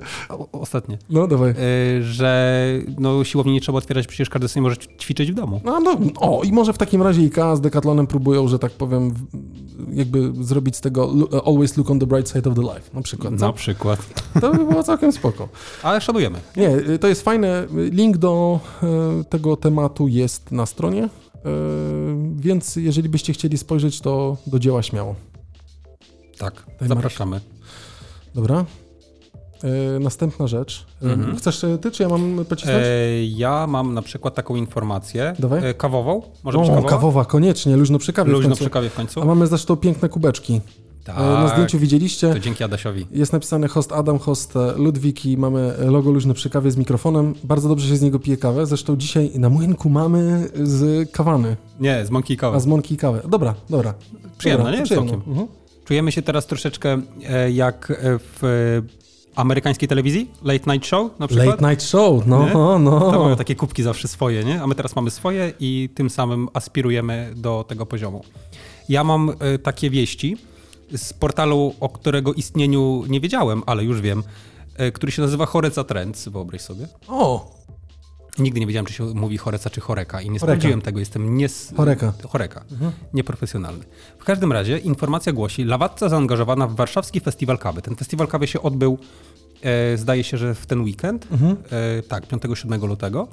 [0.51, 1.51] ostatnie, No dawaj.
[1.51, 2.63] y, że
[2.99, 5.61] no, siłowni nie trzeba otwierać, przecież każdy sobie może ćwiczyć w domu.
[5.65, 9.13] No, no, o, i może w takim razie IKEA z Decathlonem próbują, że tak powiem,
[9.93, 13.01] jakby zrobić z tego lu- always look on the bright side of the life, na
[13.01, 13.31] przykład.
[13.31, 13.53] Na Co?
[13.53, 13.99] przykład.
[14.41, 15.49] To by było całkiem spoko.
[15.83, 16.39] Ale szanujemy.
[16.57, 17.67] Nie, y, to jest fajne.
[17.91, 21.09] Link do e, tego tematu jest na stronie, e,
[22.35, 25.15] więc jeżeli byście chcieli spojrzeć, to do dzieła śmiało.
[26.37, 27.39] Tak, Daj zapraszamy.
[28.35, 28.65] Dobra?
[29.95, 30.85] E, następna rzecz.
[31.01, 31.37] E, Mhm.
[31.37, 32.77] Chcesz ty, czy ja mam pocisnąć?
[32.85, 35.69] E, ja mam na przykład taką informację Dawaj.
[35.69, 36.21] e, kawową.
[36.43, 36.89] Może być o, kawowa?
[36.89, 38.63] kawowa, koniecznie, luźno przy kawie w Luźno końcu.
[38.63, 39.21] przy kawie w końcu.
[39.21, 40.61] A mamy zresztą piękne kubeczki.
[41.03, 42.33] Tak, E, Na zdjęciu widzieliście.
[42.33, 43.07] to dzięki Adasiowi.
[43.11, 47.35] Jest napisane host Adam, host e, Ludwik i mamy logo luźne przy kawie z mikrofonem.
[47.43, 48.65] Bardzo dobrze się z niego pije kawę.
[48.65, 52.59] Zresztą dzisiaj na młynku mamy z kawany, Nie, z Monkey a Kawa.
[52.59, 53.21] z mąki kawę.
[53.29, 53.93] Dobra, dobra.
[54.37, 54.85] Przyjemne, dobra, nie?
[54.85, 55.11] Przyjemne.
[55.11, 55.29] Całkiem.
[55.31, 55.47] Mhm.
[55.85, 58.81] Czujemy się teraz troszeczkę e, jak w
[59.35, 61.47] amerykańskiej telewizji, Late Night Show na przykład.
[61.47, 62.53] Late night show, no, Nie?
[62.79, 62.99] no.
[63.11, 64.61] To mają takie kubki zawsze swoje, nie?
[64.61, 68.23] A my teraz mamy swoje i tym samym aspirujemy do tego poziomu.
[68.89, 69.31] Ja mam
[69.63, 70.37] takie wieści
[70.97, 74.23] z portalu, o którego istnieniu nie wiedziałem, ale już wiem,
[74.77, 76.87] e, który się nazywa Horeca Trends, wyobraź sobie.
[77.07, 77.59] O,
[78.39, 80.45] Nigdy nie wiedziałem, czy się mówi Horeca czy Choreka i nie Choreka.
[80.45, 81.73] sprawdziłem tego, jestem nies...
[81.77, 82.13] Choreka.
[82.27, 82.63] Choreka.
[83.13, 83.83] Nieprofesjonalny.
[84.19, 87.81] W każdym razie informacja głosi, Lawatca zaangażowana w warszawski festiwal kawy.
[87.81, 88.97] Ten festiwal kawy się odbył,
[89.61, 91.27] e, zdaje się, że w ten weekend,
[91.71, 93.27] e, tak, 5-7 lutego.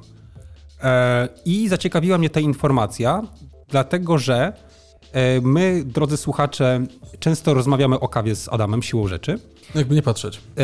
[0.82, 3.22] E, I zaciekawiła mnie ta informacja,
[3.68, 4.52] dlatego że
[5.42, 6.86] my, drodzy słuchacze,
[7.18, 9.38] często rozmawiamy o kawie z Adamem siłą rzeczy.
[9.74, 10.40] jakby nie patrzeć.
[10.58, 10.62] E,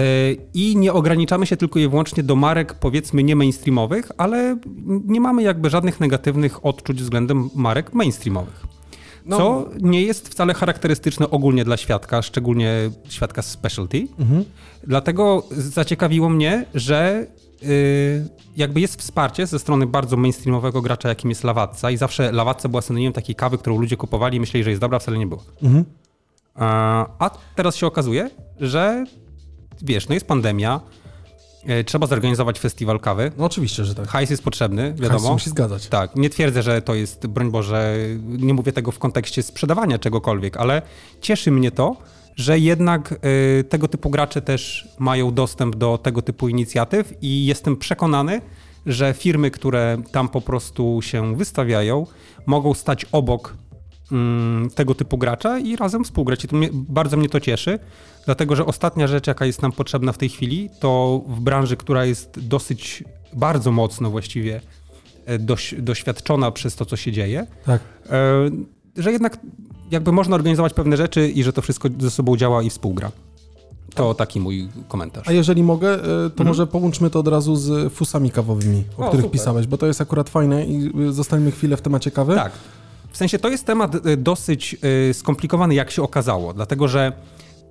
[0.55, 5.43] I nie ograniczamy się tylko i wyłącznie do marek, powiedzmy, nie mainstreamowych, ale nie mamy
[5.43, 8.67] jakby żadnych negatywnych odczuć względem marek mainstreamowych.
[9.27, 9.37] No.
[9.37, 14.07] Co nie jest wcale charakterystyczne ogólnie dla świadka, szczególnie świadka specialty.
[14.19, 14.45] Mhm.
[14.87, 17.27] Dlatego zaciekawiło mnie, że
[18.57, 22.83] jakby jest wsparcie ze strony bardzo mainstreamowego gracza, jakim jest Lawatca i zawsze Lawatca była
[22.83, 25.43] synonimem takiej kawy, którą ludzie kupowali i myśleli, że jest dobra, wcale nie była.
[25.63, 25.85] Mhm.
[26.55, 29.05] A, teraz się okazuje, że
[29.83, 30.81] wiesz, no jest pandemia,
[31.67, 33.33] e, trzeba zorganizować festiwal kawy.
[33.39, 34.09] No oczywiście, że tak.
[34.09, 35.33] Hajs jest potrzebny, Hajs wiadomo.
[35.33, 35.87] musi zgadzać.
[35.87, 40.57] Tak, nie twierdzę, że to jest, broń Boże, nie mówię tego w kontekście sprzedawania czegokolwiek,
[40.57, 40.83] ale
[41.21, 41.97] cieszy mnie to,
[42.37, 43.13] że jednak
[43.61, 48.41] y, tego typu gracze też mają dostęp do tego typu inicjatyw i jestem przekonany,
[48.87, 52.07] że firmy, które tam po prostu się wystawiają,
[52.47, 53.57] mogą stać obok
[54.13, 56.45] mm, tego typu gracza i razem współgrać.
[56.45, 57.79] I to mnie, bardzo mnie to cieszy,
[58.25, 62.05] dlatego że ostatnia rzecz, jaka jest nam potrzebna w tej chwili, to w branży, która
[62.05, 64.61] jest dosyć, bardzo mocno właściwie
[65.27, 67.83] e, doś, doświadczona przez to, co się dzieje, Tak.
[68.11, 68.51] e,
[68.97, 69.39] że jednak
[69.93, 73.13] jakby można organizować pewne rzeczy i że to wszystko ze sobą działa i współgra.
[73.95, 75.29] To taki mój komentarz.
[75.29, 75.95] A jeżeli mogę,
[76.27, 79.41] e, to może połączmy to od razu z fusami kawowymi, o, O, których super.
[79.41, 82.35] pisałeś, bo to jest akurat fajne i y, zostańmy chwilę w temacie kawy.
[82.35, 82.53] Tak.
[83.11, 84.77] W sensie to jest temat y, dosyć
[85.13, 87.13] skomplikowany, jak się okazało, dlatego że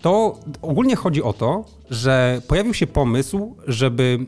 [0.01, 4.25] to ogólnie chodzi o to, że pojawił się pomysł, żeby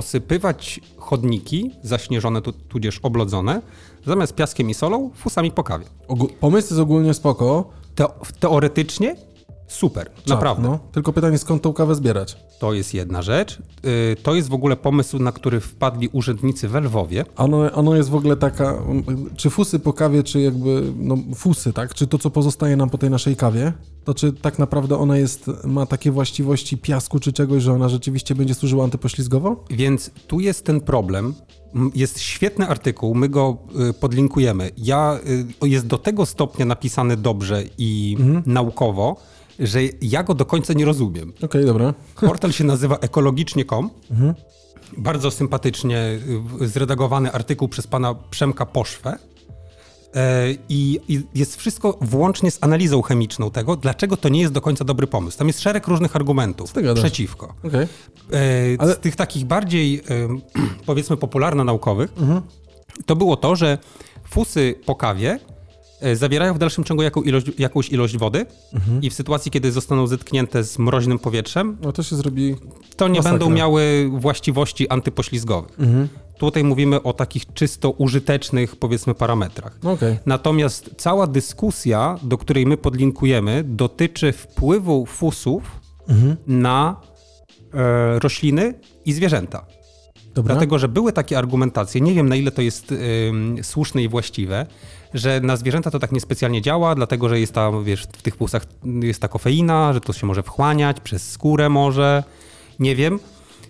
[0.00, 3.62] posypywać chodniki zaśnieżone tu, tudzież oblodzone
[4.06, 5.84] zamiast piaskiem i solą fusami po kawie.
[6.08, 7.68] Ogó- pomysł jest ogólnie spoko.
[7.96, 9.16] Teo- teoretycznie
[9.68, 10.68] Super, Czad, naprawdę.
[10.68, 10.78] No.
[10.92, 12.36] Tylko pytanie, skąd tą kawę zbierać?
[12.58, 13.58] To jest jedna rzecz.
[13.86, 17.24] Y, To jest w ogóle pomysł, na który wpadli urzędnicy w Lwowie.
[17.36, 18.78] Ono, ono jest w ogóle taka,
[19.36, 21.94] czy fusy po kawie, czy jakby, no fusy, tak?
[21.94, 23.72] Czy to, co pozostaje nam po tej naszej kawie,
[24.04, 28.34] to czy tak naprawdę ona jest, ma takie właściwości piasku czy czegoś, że ona rzeczywiście
[28.34, 29.64] będzie służyła antypoślizgowo?
[29.70, 31.34] Więc tu jest ten problem.
[31.94, 33.56] Jest świetny artykuł, my go
[33.90, 34.70] y, podlinkujemy.
[34.78, 35.18] Ja,
[35.64, 39.16] y, jest do tego stopnia napisany dobrze i naukowo,
[39.58, 41.32] że ja go do końca nie rozumiem.
[41.42, 41.94] Okej, dobra.
[42.20, 43.90] Portal się nazywa ekologicznie.com.
[44.96, 46.18] Bardzo sympatycznie
[46.62, 49.18] y, zredagowany artykuł przez pana Przemka Poszwę.
[50.14, 54.60] E, I, I jest wszystko włącznie z analizą chemiczną tego, dlaczego to nie jest do
[54.60, 55.38] końca dobry pomysł.
[55.38, 57.54] Tam jest szereg różnych argumentów przeciwko.
[57.64, 57.82] Okej.
[57.82, 57.88] E,
[58.78, 60.02] Ale- Z tych takich bardziej,
[60.86, 62.12] powiedzmy, popularno-naukowych,
[63.06, 63.78] to było to, że
[64.28, 65.38] fusy po kawie
[66.14, 68.46] zawierają w dalszym ciągu jaką ilość, jakąś ilość wody
[69.02, 72.56] i w sytuacji, kiedy zostaną zetknięte z mroźnym powietrzem, No to się zrobi...
[72.96, 73.38] to nie Masakra.
[73.38, 75.78] będą miały właściwości antypoślizgowych.
[76.38, 79.78] Tutaj mówimy o takich czysto użytecznych, powiedzmy, parametrach.
[79.82, 80.18] No okej.
[80.26, 85.80] Natomiast cała dyskusja, do której my podlinkujemy, dotyczy wpływu fusów
[86.46, 87.00] na
[87.74, 89.66] e, rośliny i zwierzęta.
[90.36, 90.54] Dobra.
[90.54, 94.66] Dlatego, że były takie argumentacje, nie wiem na ile to jest ym, słuszne i właściwe,
[95.14, 98.66] że na zwierzęta to tak niespecjalnie działa, dlatego że jest tam, wiesz, w tych pulsach
[99.02, 102.24] jest ta kofeina, że to się może wchłaniać przez skórę może,
[102.78, 103.18] nie wiem.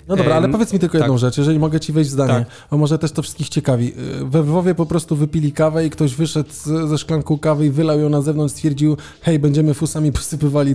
[0.09, 1.21] No dobra, ale powiedz mi tylko jedną tak.
[1.21, 2.47] rzecz, jeżeli mogę ci wejść w zdanie, Tak.
[2.71, 3.92] bo może też to wszystkich ciekawi.
[4.25, 6.51] We Lwowie po prostu wypili kawę i ktoś wyszedł
[6.87, 10.75] ze szklanką kawy i wylał ją na zewnątrz, stwierdził, hej, będziemy fusami posypywali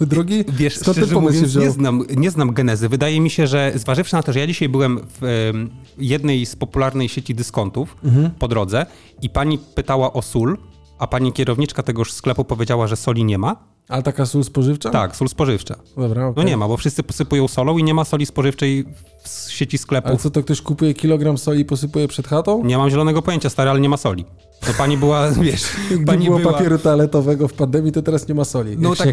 [0.00, 0.44] drogi.
[0.48, 2.88] Wiesz, Skąd ten szczerze się mówiąc, nie znam, nie znam genezy.
[2.88, 6.56] Wydaje mi się, że zważywszy na to, że ja dzisiaj byłem w em, jednej z
[6.56, 8.30] popularnej sieci dyskontów Mhm.
[8.30, 8.86] po drodze
[9.22, 10.58] i pani pytała o sól,
[10.98, 13.56] a pani kierowniczka tegoż sklepu powiedziała, że soli nie ma.
[13.88, 14.90] Ale taka sól spożywcza?
[14.90, 15.74] Tak, sól spożywcza.
[15.96, 16.44] Dobra, No okej.
[16.44, 18.84] nie ma, bo wszyscy posypują solą i nie ma soli spożywczej
[19.24, 20.22] w sieci sklepów.
[20.22, 22.64] co, to ktoś kupuje kilogram soli i posypuje przed chatą?
[22.64, 24.24] Nie mam zielonego pojęcia, stary, ale nie ma soli.
[24.66, 26.52] No pani była, wiesz, Gdy pani było była...
[26.52, 28.76] papieru toaletowego w pandemii, to teraz nie ma soli.
[28.78, 29.08] No tak,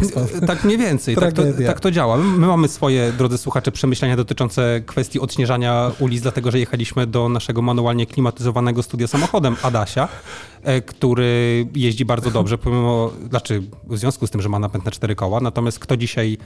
[0.46, 2.16] tak mniej więcej, tak to, tak to działa.
[2.16, 7.62] My mamy swoje, drodzy słuchacze, przemyślenia dotyczące kwestii odśnieżania ulic, dlatego że jechaliśmy do naszego
[7.62, 10.08] manualnie klimatyzowanego studia samochodem Adasia,
[10.62, 14.90] e, który jeździ bardzo dobrze, pomimo, znaczy w związku z tym, że ma napęd na
[14.90, 16.38] cztery koła, natomiast kto dzisiaj,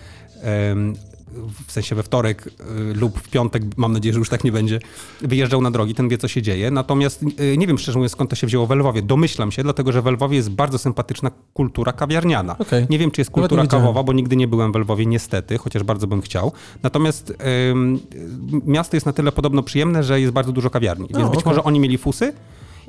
[1.66, 2.50] w sensie we wtorek y,
[2.94, 4.80] lub w piątek, mam nadzieję, że już tak nie będzie,
[5.20, 6.70] wyjeżdżał na drogi, ten wie, co się dzieje.
[6.70, 9.02] Natomiast y, nie wiem, szczerze mówiąc, skąd to się wzięło w Lwowie.
[9.02, 12.58] Domyślam się, dlatego że w Lwowie jest bardzo sympatyczna kultura kawiarniana.
[12.58, 12.86] Okej.
[12.90, 16.06] Nie wiem, czy jest kultura kawowa, bo nigdy nie byłem w Lwowie, niestety, chociaż bardzo
[16.06, 16.52] bym chciał.
[16.82, 17.34] Natomiast
[18.66, 21.08] miasto jest na tyle podobno przyjemne, że jest bardzo dużo kawiarni.
[21.16, 21.50] Więc być okej.
[21.50, 22.32] może oni mieli fusy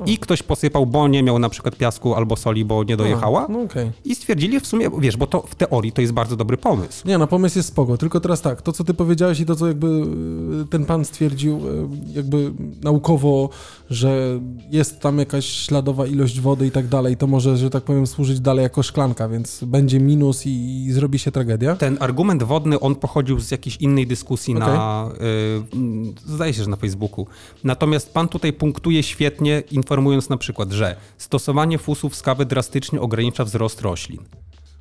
[0.05, 3.47] i ktoś posypał, bo nie miał na przykład piasku albo soli, bo nie dojechała.
[3.49, 3.91] No okej.
[4.05, 7.07] I stwierdzili w sumie, wiesz, bo to w teorii to jest bardzo dobry pomysł.
[7.07, 9.67] Nie, no pomysł jest spoko, tylko teraz tak, to co ty powiedziałeś i to co
[9.67, 12.51] jakby y, ten pan stwierdził y, jakby
[12.83, 13.49] naukowo,
[13.89, 14.39] że
[14.71, 18.39] jest tam jakaś śladowa ilość wody i tak dalej, to może, że tak powiem, służyć
[18.39, 21.75] dalej jako szklanka, więc będzie minus i, i zrobi się tragedia.
[21.75, 24.67] Ten argument wodny, on pochodził z jakiejś innej dyskusji Okej.
[24.67, 25.09] na,
[26.27, 27.27] y, zdaje się, że na Facebooku.
[27.63, 33.45] Natomiast pan tutaj punktuje świetnie, informując na przykład, że stosowanie fusów z kawy drastycznie ogranicza
[33.45, 34.19] wzrost roślin.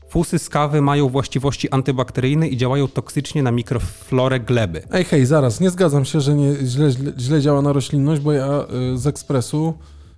[0.08, 4.82] Fusy z kawy mają właściwości antybakteryjne i działają toksycznie na mikroflorę gleby.
[4.90, 8.32] Ej, hej, zaraz, nie zgadzam się, że nie, źle, źle, źle działa na roślinność, bo
[8.32, 9.74] ja y, z ekspresu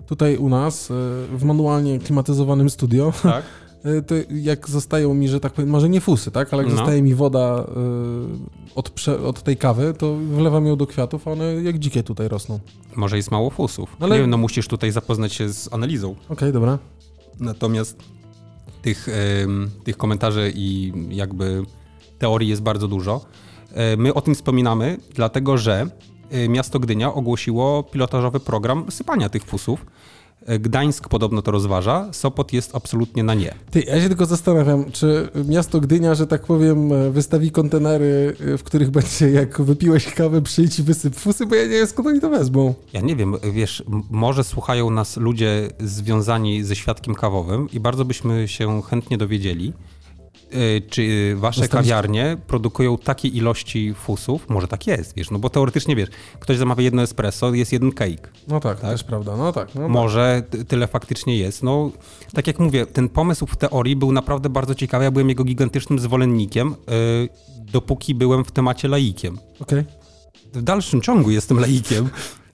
[0.06, 0.94] tutaj u nas y,
[1.32, 3.44] w manualnie klimatyzowanym studio Tak?
[3.86, 6.78] Y, to jak zostają mi, że tak powiem, może nie fusy, tak, ale jak No.
[6.78, 11.30] zostaje mi woda y, od, prze, od tej kawy, to wlewam ją do kwiatów, a
[11.30, 12.54] one jak dzikie tutaj rosną.
[12.54, 13.96] Okej, Może jest mało fusów.
[14.00, 16.14] Ale- Nie wiem, no musisz tutaj zapoznać się z analizą.
[16.52, 16.78] dobra.
[17.40, 17.96] Natomiast
[18.82, 19.08] tych,
[19.44, 21.62] em, tych komentarzy i jakby
[22.18, 23.24] teorii jest bardzo dużo.
[23.74, 25.86] E, My o tym wspominamy, dlatego że
[26.30, 29.86] e, miasto Gdynia ogłosiło pilotażowy program sypania tych fusów.
[30.60, 33.54] Gdańsk podobno to rozważa, Sopot jest absolutnie na nie.
[33.70, 38.62] Ty, ja się tylko zastanawiam, czy miasto Gdynia, że tak powiem, wystawi kontenery, y, w
[38.62, 42.20] których będzie, jak wypiłeś kawę, przyjdź i wysyp fusy, bo ja nie wiem, skąd oni
[42.20, 42.74] to wezmą.
[42.92, 48.48] Ja nie wiem, wiesz, może słuchają nas ludzie związani ze świadkiem kawowym i bardzo byśmy
[48.48, 49.72] się chętnie dowiedzieli,
[50.90, 54.48] czy wasze kawiarnie produkują takie ilości fusów?
[54.48, 56.08] Może tak jest, wiesz, no bo teoretycznie, wiesz,
[56.40, 58.28] ktoś zamawia jedno espresso, jest jeden cake.
[58.48, 59.74] No tak, to też prawda, no tak.
[59.74, 61.62] No Może ty- tyle faktycznie jest.
[61.62, 61.90] No,
[62.34, 65.04] tak jak mówię, ten pomysł w teorii był naprawdę bardzo ciekawy.
[65.04, 67.28] Ja byłem jego gigantycznym zwolennikiem, yy,
[67.72, 69.38] dopóki byłem w temacie laikiem.
[69.60, 69.84] Okej.
[70.52, 72.10] W dalszym ciągu jestem laikiem,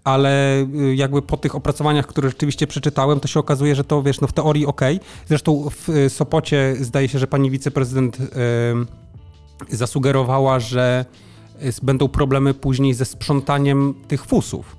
[0.08, 4.20] ale y, jakby po tych opracowaniach, które rzeczywiście przeczytałem, to się okazuje, że to wiesz,
[4.20, 4.80] no w teorii ok.
[5.26, 11.04] Zresztą w y, Sopocie zdaje się, że pani wiceprezydent y, zasugerowała, że
[11.62, 14.76] y, będą problemy później ze sprzątaniem tych fusów.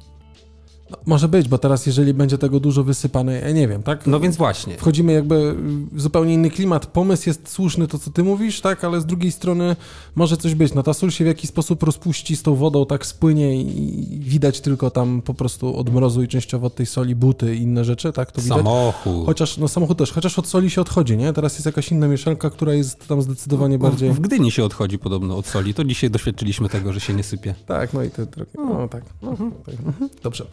[0.89, 4.08] No, może być, bo teraz jeżeli będzie tego dużo wysypane, ja nie wiem, tak?
[4.08, 4.78] No więc właśnie.
[4.78, 5.56] Wchodzimy jakby
[5.91, 6.86] w zupełnie inny klimat.
[6.86, 8.84] Pomysł jest słuszny, to co ty mówisz, tak?
[8.84, 9.75] Ale z drugiej strony
[10.15, 10.73] może coś być.
[10.73, 14.62] No ta sól się w jakiś sposób rozpuści z tą wodą, tak spłynie i widać
[14.62, 18.13] tylko tam po prostu od mrozu i częściowo od tej soli buty i inne rzeczy,
[18.13, 18.32] tak?
[18.32, 18.58] To widać.
[18.58, 19.25] Samochód.
[19.25, 21.34] Chociaż, no samochód też, chociaż od soli się odchodzi, nie?
[21.34, 24.10] Teraz jest jakaś inna mieszanka, która jest tam zdecydowanie bardziej...
[24.12, 25.73] W, w Gdyni się odchodzi podobno od soli.
[25.73, 27.56] To dzisiaj doświadczyliśmy tego, że się nie sypie.
[27.65, 28.52] Tak, no i te drogi.
[28.58, 29.04] No tak.
[29.21, 29.75] No, tak.
[29.86, 30.10] Mhm.
[30.23, 30.45] Dobrze.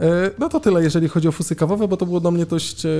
[0.00, 2.86] E, No to tyle, jeżeli chodzi o fusy kawowe, bo to było dla mnie dość...
[2.86, 2.90] e,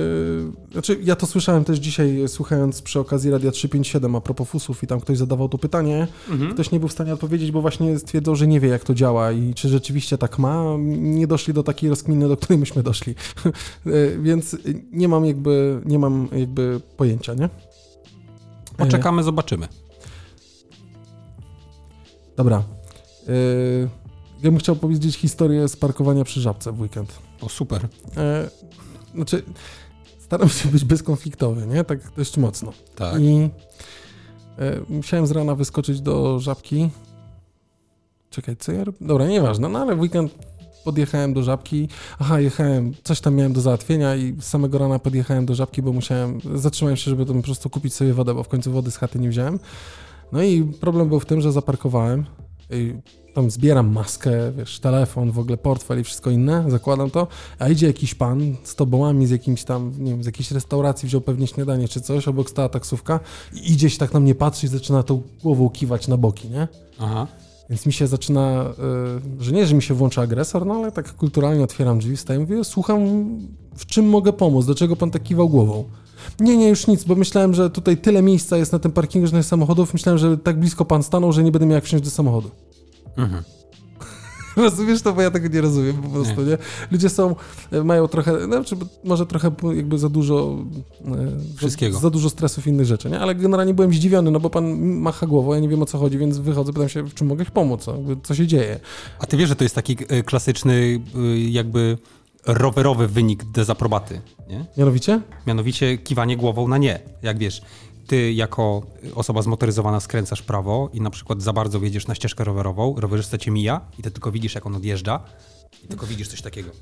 [0.71, 4.83] Znaczy, ja to słyszałem też dzisiaj, e, słuchając przy okazji Radia 357 a propos fusów
[4.83, 6.07] i tam ktoś zadawał to pytanie.
[6.29, 6.53] Mhm.
[6.53, 9.31] Ktoś nie był w stanie odpowiedzieć, bo właśnie stwierdzał, że nie wie, jak to działa
[9.31, 10.65] i czy rzeczywiście tak ma.
[10.97, 13.15] Nie doszli do takiej rozkminy, do której myśmy doszli.
[14.21, 14.57] Więc
[14.91, 17.49] nie mam jakby, nie mam jakby pojęcia, nie?
[18.77, 19.67] Poczekamy, zobaczymy.
[22.37, 22.63] Dobra.
[23.27, 23.31] E,
[24.43, 27.19] Ja bym chciał powiedzieć historię z parkowania przy Żabce w weekend.
[27.41, 27.87] O, super.
[28.17, 28.49] E,
[29.15, 29.43] znaczy,
[30.19, 31.83] staram się być bezkonfliktowy, nie?
[31.83, 32.73] Tak dość mocno.
[32.95, 33.21] Tak.
[33.21, 33.49] I
[34.57, 36.89] e, musiałem z rana wyskoczyć do Żabki.
[38.29, 38.97] Czekaj, co ja robię?
[39.01, 40.31] Dobra, nieważne, no ale w weekend
[40.83, 41.87] podjechałem do Żabki.
[42.19, 45.93] Aha, jechałem, coś tam miałem do załatwienia i z samego rana podjechałem do Żabki, bo
[45.93, 48.97] musiałem, zatrzymałem się, żeby tam po prostu kupić sobie wodę, bo w końcu wody z
[48.97, 49.59] chaty nie wziąłem.
[50.31, 52.25] No i problem był w tym, że zaparkowałem.
[53.33, 57.27] Tam zbieram maskę, wiesz, telefon, w ogóle portfel i wszystko inne, zakładam to,
[57.59, 61.21] a idzie jakiś pan z tobołami z jakimś tam, nie wiem, z jakiejś restauracji, wziął
[61.21, 63.19] pewnie śniadanie czy coś, obok stała taksówka
[63.53, 66.67] i idzie się tak na mnie patrzy i zaczyna tą głową kiwać na boki, nie?
[66.99, 67.27] Aha.
[67.69, 68.73] Więc mi się zaczyna,
[69.39, 72.39] y, że nie, że mi się włącza agresor, no ale tak kulturalnie otwieram drzwi, wstaję
[72.39, 72.99] i mówię, słucham,
[73.75, 75.83] w czym mogę pomóc, do czego pan tak kiwał głową?
[76.39, 79.37] Nie, nie, już nic, bo myślałem, że tutaj tyle miejsca jest na tym parkingu, że
[79.37, 82.11] nie samochodów, myślałem, że tak blisko pan stanął, że nie będę miał jak wsiąść do
[82.11, 82.49] samochodu.
[83.17, 83.43] Mhm.
[84.57, 86.57] Rozumiesz to, bo ja tego nie rozumiem po prostu, nie?
[86.91, 87.35] Ludzie są,
[87.71, 90.57] e, mają trochę, znaczy może trochę jakby za dużo...
[91.05, 91.95] e, Wszystkiego.
[91.95, 93.19] Za, za dużo stresów i innych rzeczy, nie?
[93.19, 96.17] Ale generalnie byłem zdziwiony, no bo pan macha głową, ja nie wiem o co chodzi,
[96.17, 97.95] więc wychodzę, pytam się, w czym mogę pomóc, no?
[98.23, 98.79] Co się dzieje.
[99.19, 100.99] A ty wiesz, że to jest taki e, klasyczny
[101.49, 101.97] jakby
[102.45, 104.65] rowerowy wynik dezaprobaty, nie?
[104.77, 105.21] Mianowicie?
[105.47, 106.99] Mianowicie kiwanie głową na nie.
[107.23, 107.61] Jak wiesz,
[108.09, 108.81] ty jako
[109.15, 113.51] osoba zmotoryzowana skręcasz prawo i na przykład za bardzo wjedziesz na ścieżkę rowerową, rowerzysta cię
[113.51, 115.19] mija i ty tylko widzisz, jak on odjeżdża
[115.85, 116.69] i tylko widzisz coś takiego.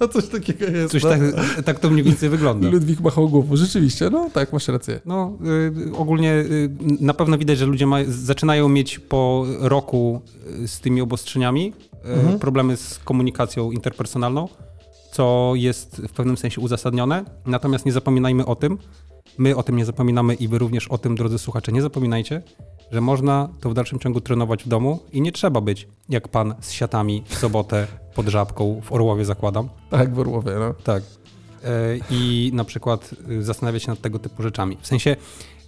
[0.00, 0.92] A coś takiego jest.
[0.92, 1.10] Coś no.
[1.10, 1.20] tak,
[1.64, 2.68] tak to mniej więcej wygląda.
[2.68, 5.00] Ludwik machał głową, rzeczywiście, no tak, masz rację.
[5.04, 5.38] No,
[5.90, 10.20] y, ogólnie y, na pewno widać, że ludzie ma, zaczynają mieć po roku
[10.64, 12.38] y, z tymi obostrzeniami y, Mhm.
[12.38, 14.48] problemy z komunikacją interpersonalną,
[15.16, 17.24] co jest w pewnym sensie uzasadnione.
[17.46, 18.78] Natomiast nie zapominajmy o tym,
[19.38, 22.42] my o tym nie zapominamy i wy również o tym, drodzy słuchacze, nie zapominajcie,
[22.92, 26.54] że można to w dalszym ciągu trenować w domu i nie trzeba być jak pan
[26.60, 29.68] z siatami w sobotę pod żabką w Orłowie zakładam.
[29.90, 30.74] Tak, w Orłowie, no.
[30.84, 31.02] Tak.
[31.64, 31.68] E,
[32.10, 34.76] I na przykład y, zastanawiać się nad tego typu rzeczami.
[34.80, 35.16] W sensie,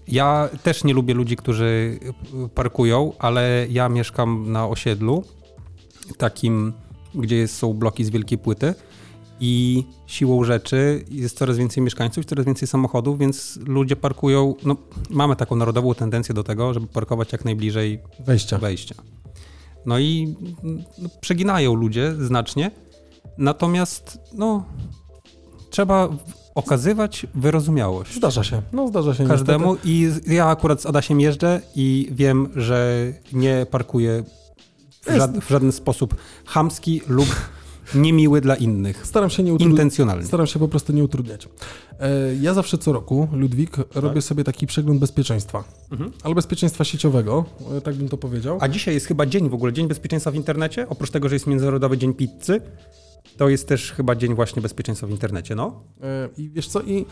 [0.08, 1.98] ja też nie lubię ludzi, którzy
[2.44, 5.24] y, parkują, ale ja mieszkam na osiedlu
[6.18, 6.72] takim,
[7.14, 8.74] gdzie są bloki z wielkiej płyty
[9.40, 14.76] i siłą rzeczy jest coraz więcej mieszkańców, coraz więcej samochodów, więc ludzie parkują, no
[15.10, 18.58] mamy taką narodową tendencję do tego, żeby parkować jak najbliżej Wejścia.
[18.58, 18.94] wejścia.
[19.86, 22.70] No i no, przeginają ludzie znacznie,
[23.38, 24.64] natomiast no,
[25.70, 26.08] trzeba
[26.54, 31.60] okazywać wyrozumiałość Zdarza się, no zdarza się każdemu i z- ja akurat z Adasiem jeżdżę
[31.76, 34.22] i wiem, że nie parkuję
[35.06, 36.14] w, żad, w żaden sposób
[36.46, 37.28] chamski lub
[37.94, 39.06] niemiły dla innych.
[39.06, 39.72] Staram się nie utrudniać.
[39.72, 40.24] Intencjonalnie.
[40.24, 41.48] Staram się po prostu nie utrudniać.
[42.00, 45.64] E, Ja zawsze co roku, Ludwik, robię sobie taki przegląd bezpieczeństwa.
[45.92, 46.12] Mhm.
[46.22, 47.44] Ale bezpieczeństwa sieciowego,
[47.76, 48.58] e, tak bym to powiedział.
[48.60, 50.86] A dzisiaj jest chyba dzień w ogóle, Dzień Bezpieczeństwa w Internecie.
[50.88, 52.60] Oprócz tego, że jest Międzynarodowy Dzień Pizzy,
[53.38, 55.80] to jest też chyba Dzień właśnie Bezpieczeństwa w Internecie, no.
[56.02, 57.06] E, I wiesz co, i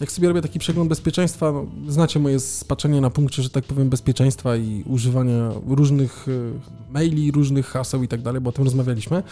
[0.00, 3.88] jak sobie robię taki przegląd bezpieczeństwa, no, znacie moje spaczenie na punkcie, że tak powiem,
[3.88, 9.22] bezpieczeństwa i używania różnych e, maili, różnych haseł i tak dalej, bo o tym rozmawialiśmy,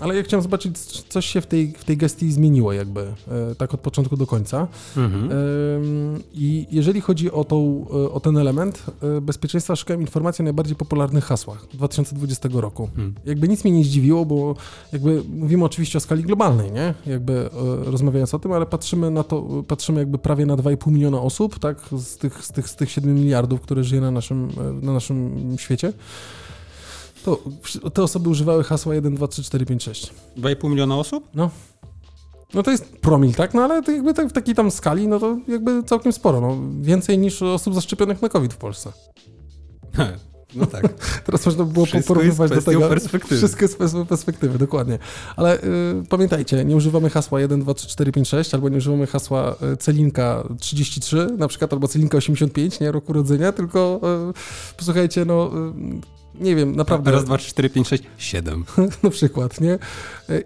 [0.00, 0.78] ale ja chciałem zobaczyć,
[1.08, 4.68] coś się w tej, w tej gestii zmieniło jakby, e, tak od początku do końca.
[4.96, 5.30] Mhm.
[6.34, 8.82] I jeżeli chodzi o, tą, o ten element
[9.22, 12.88] bezpieczeństwa, szukałem informacji o najbardziej popularnych hasłach 2020 roku.
[12.96, 13.14] Hmm.
[13.24, 14.56] Jakby nic mnie nie zdziwiło, bo
[14.92, 16.94] jakby mówimy oczywiście o skali globalnej, nie?
[17.06, 21.20] Jakby e, rozmawiając o tym, ale patrzymy na to, patrzymy jakby prawie na 2,5 miliona
[21.20, 21.78] osób, tak?
[21.92, 24.48] Z tych, z tych, z tych 7 miliardów, które żyje na naszym,
[24.82, 25.92] e, na naszym świecie.
[27.24, 27.40] To
[27.90, 30.12] te osoby używały hasła 1, 2, 3, 4, 5, 6.
[30.36, 31.28] 2,5 miliona osób?
[31.34, 31.50] No.
[32.54, 33.54] No to jest promil, tak?
[33.54, 36.40] No ale to jakby tak w takiej tam skali, no to jakby całkiem sporo.
[36.40, 36.56] No.
[36.80, 38.92] Więcej niż osób zaszczepionych na COVID w Polsce.
[40.56, 40.94] No tak.
[41.26, 42.88] Teraz można było Wszystko porównywać do tego.
[42.88, 43.36] perspektywy.
[43.36, 43.78] Wszystko jest
[44.08, 44.98] perspektywy, dokładnie.
[45.36, 45.62] Ale y,
[46.08, 49.76] pamiętajcie, nie używamy hasła 1, 2, 3, 4, 5, 6, albo nie używamy hasła y,
[49.76, 54.00] Celinka 33, na przykład, albo Celinka 85, nie, roku urodzenia, tylko
[54.30, 55.50] y, posłuchajcie, no
[56.02, 57.10] y, nie wiem, naprawdę.
[57.10, 58.64] Raz, dwa, trzy, cztery, pięć, sześć, siedem.
[59.02, 59.78] na przykład, nie?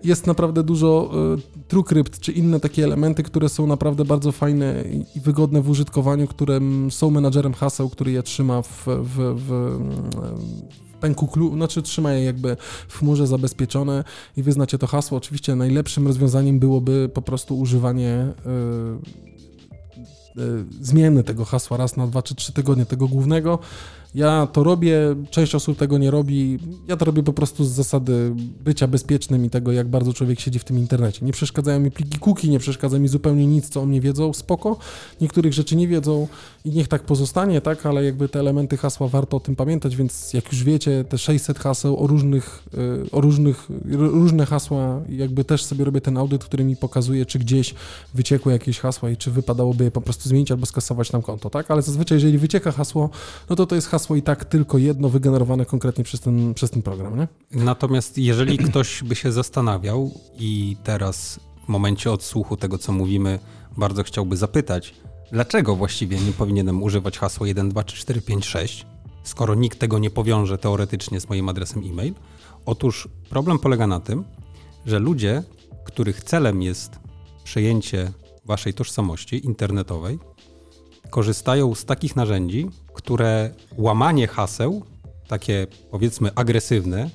[0.04, 4.84] Jest naprawdę dużo y, TrueCrypt czy inne takie elementy, które są naprawdę bardzo fajne
[5.14, 6.60] i- wygodne w użytkowaniu, które
[6.90, 9.48] są menadżerem haseł, który je trzyma w, w, w,
[10.92, 12.56] w pęku klu, znaczy trzyma je jakby
[12.88, 14.04] w chmurze zabezpieczone
[14.36, 15.18] i wyznacie to hasło.
[15.18, 18.26] Oczywiście najlepszym rozwiązaniem byłoby po prostu używanie
[20.36, 23.58] y, y, zmienne tego hasła raz na dwa czy trzy tygodnie, tego głównego.
[24.14, 24.98] Ja to robię,
[25.30, 26.58] część osób tego nie robi.
[26.88, 28.32] Ja to robię po prostu z zasady
[28.64, 31.26] bycia bezpiecznym i tego, jak bardzo człowiek siedzi w tym internecie.
[31.26, 34.76] Nie przeszkadzają mi pliki cookie, nie przeszkadza mi zupełnie nic, co o mnie wiedzą, spoko.
[35.20, 36.28] Niektórych rzeczy nie wiedzą
[36.64, 40.32] i niech tak pozostanie, tak, ale jakby te elementy hasła warto o tym pamiętać, więc
[40.32, 42.62] jak już wiecie, te 600 haseł o różnych,
[43.06, 47.38] y, o różnych, różne hasła, jakby też sobie robię ten audyt, który mi pokazuje, czy
[47.38, 47.74] gdzieś
[48.14, 51.70] wyciekły jakieś hasła i czy wypadałoby je po prostu zmienić albo skasować nam konto, tak,
[51.70, 53.10] ale zazwyczaj jeżeli wycieka hasło,
[53.50, 56.82] no to to jest hasło i tak tylko jedno wygenerowane konkretnie przez ten, przez ten
[56.82, 57.28] program, nie?
[57.50, 63.38] Natomiast jeżeli ktoś by się zastanawiał i teraz w momencie odsłuchu tego, co mówimy,
[63.76, 64.94] bardzo chciałby zapytać,
[65.32, 68.86] dlaczego właściwie nie powinienem używać hasła 1, 2, 3, 4, 5, 6,
[69.22, 72.14] skoro nikt tego nie powiąże teoretycznie z moim adresem e-mail?
[72.66, 74.24] Otóż problem polega na tym,
[74.86, 75.42] że ludzie,
[75.84, 76.98] których celem jest
[77.44, 78.12] przejęcie
[78.44, 80.18] waszej tożsamości internetowej,
[81.10, 84.82] korzystają z takich narzędzi, które łamanie haseł,
[85.28, 87.10] takie powiedzmy agresywne,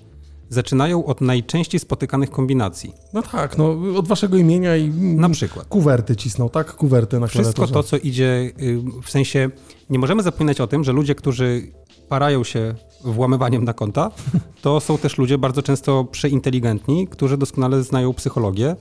[0.50, 2.94] zaczynają od najczęściej spotykanych kombinacji.
[3.14, 6.76] No tak, no od waszego imienia i Na przykład kuwerty cisną, tak?
[6.76, 7.74] Kuwerty na wszystko klawiaturze.
[7.74, 9.50] to, co idzie, y, w sensie
[9.90, 11.72] nie możemy zapominać o tym, że ludzie, którzy
[12.10, 14.12] parają się włamywaniem na konta,
[14.62, 18.76] to są też ludzie bardzo często przeinteligentni, którzy doskonale znają psychologię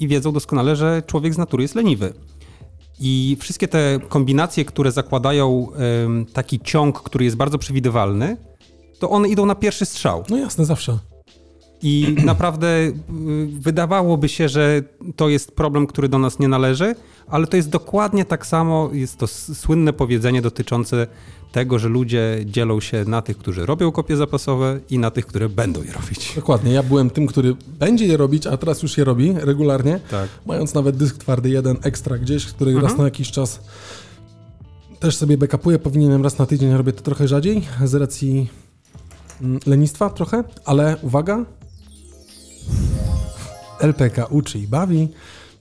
[0.00, 2.12] i wiedzą doskonale, że człowiek z natury jest leniwy.
[3.00, 5.66] I wszystkie te kombinacje, które zakładają
[6.32, 8.36] taki ciąg, który jest bardzo przewidywalny,
[8.98, 10.24] to one idą na pierwszy strzał.
[10.28, 10.98] No jasne, zawsze.
[11.82, 12.92] I naprawdę y,
[13.60, 14.82] wydawałoby się, że
[15.16, 16.94] to jest problem, który do nas nie należy,
[17.28, 21.06] ale to jest dokładnie tak samo, jest to słynne powiedzenie dotyczące
[21.52, 25.48] tego, że ludzie dzielą się na tych, którzy robią kopie zapasowe i na tych, które
[25.48, 26.32] będą je robić.
[26.36, 30.28] Dokładnie, ja byłem tym, który będzie je robić, a teraz już je robi regularnie, Tak.
[30.46, 32.88] mając nawet dysk twardy jeden ekstra gdzieś, który Mhm.
[32.90, 33.60] raz na jakiś czas
[35.00, 38.48] też sobie backupuję, powinienem raz na tydzień, robię to trochę rzadziej, z racji
[39.42, 41.44] mm, lenistwa trochę, ale uwaga,
[43.80, 45.08] LPK uczy i bawi.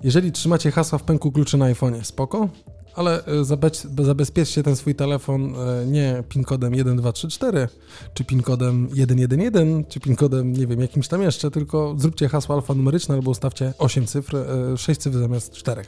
[0.03, 2.49] Jeżeli trzymacie hasła w pęku kluczy na iPhone'ie, spoko,
[2.95, 7.67] ale e, zabe- zabezpieczcie ten swój telefon e, nie PIN kodem 1234,
[8.13, 12.55] czy PIN kodem 111, czy PIN kodem nie wiem jakimś tam jeszcze, tylko zróbcie hasło
[12.55, 15.81] alfanumeryczne albo ustawcie 8 cyfr, e, 6 cyfr zamiast 4.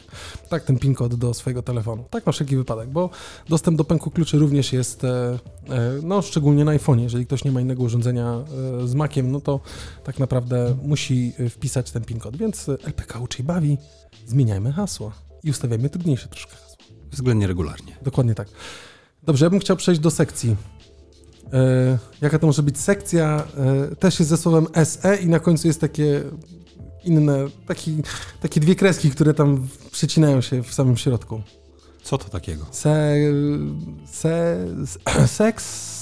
[0.49, 2.03] Tak, ten PIN kod do swojego telefonu.
[2.09, 3.09] Tak na wszelki wypadek, bo
[3.49, 5.39] dostęp do pęku kluczy również jest, e,
[5.69, 7.01] e, no szczególnie na iPhone'ie.
[7.01, 8.43] Jeżeli ktoś nie ma innego urządzenia
[8.83, 9.59] e, z Maciem, no to
[10.03, 12.37] tak naprawdę musi e, wpisać ten PIN kod.
[12.37, 13.77] Więc e, LPK uczy i bawi,
[14.25, 15.11] zmieniajmy hasła
[15.43, 16.66] i ustawiajmy trudniejsze troszkę.
[17.11, 17.97] Względnie regularnie.
[18.01, 18.47] Dokładnie tak.
[19.23, 20.55] Dobrze, ja bym chciał przejść do sekcji.
[21.53, 23.47] E, jaka to może być sekcja?
[23.91, 26.23] E, też jest ze słowem SE i na końcu jest takie
[27.03, 27.37] inne,
[27.67, 28.03] taki,
[28.41, 31.41] takie dwie kreski, które tam przecinają się w samym środku.
[32.03, 32.65] Co to takiego?
[32.71, 33.17] Se,
[34.11, 34.57] se,
[35.27, 35.96] seks, e,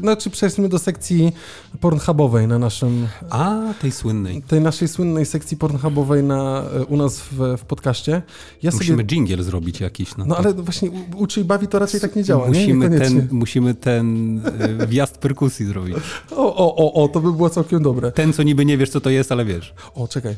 [0.00, 1.32] znaczy przejdźmy do sekcji
[1.80, 4.42] pornhubowej na naszym, A, tej słynnej.
[4.42, 8.22] tej naszej słynnej sekcji pornhubowej na, e, u nas w, w podcaście.
[8.62, 10.16] Ja Musimy sobie, dżingiel zrobić jakiś.
[10.16, 10.38] No to.
[10.38, 12.60] ale właśnie u- uczy i bawi to raczej tak nie działa, nie?
[12.60, 13.20] musimy, Niekoniecznie.
[13.20, 14.38] ten, musimy ten
[14.82, 15.96] y, wjazd perkusji zrobić.
[16.30, 18.12] O, o, o, o, to by było całkiem dobre.
[18.12, 19.74] Ten, co niby nie wiesz, co to jest, ale wiesz.
[19.94, 20.36] O, czekaj.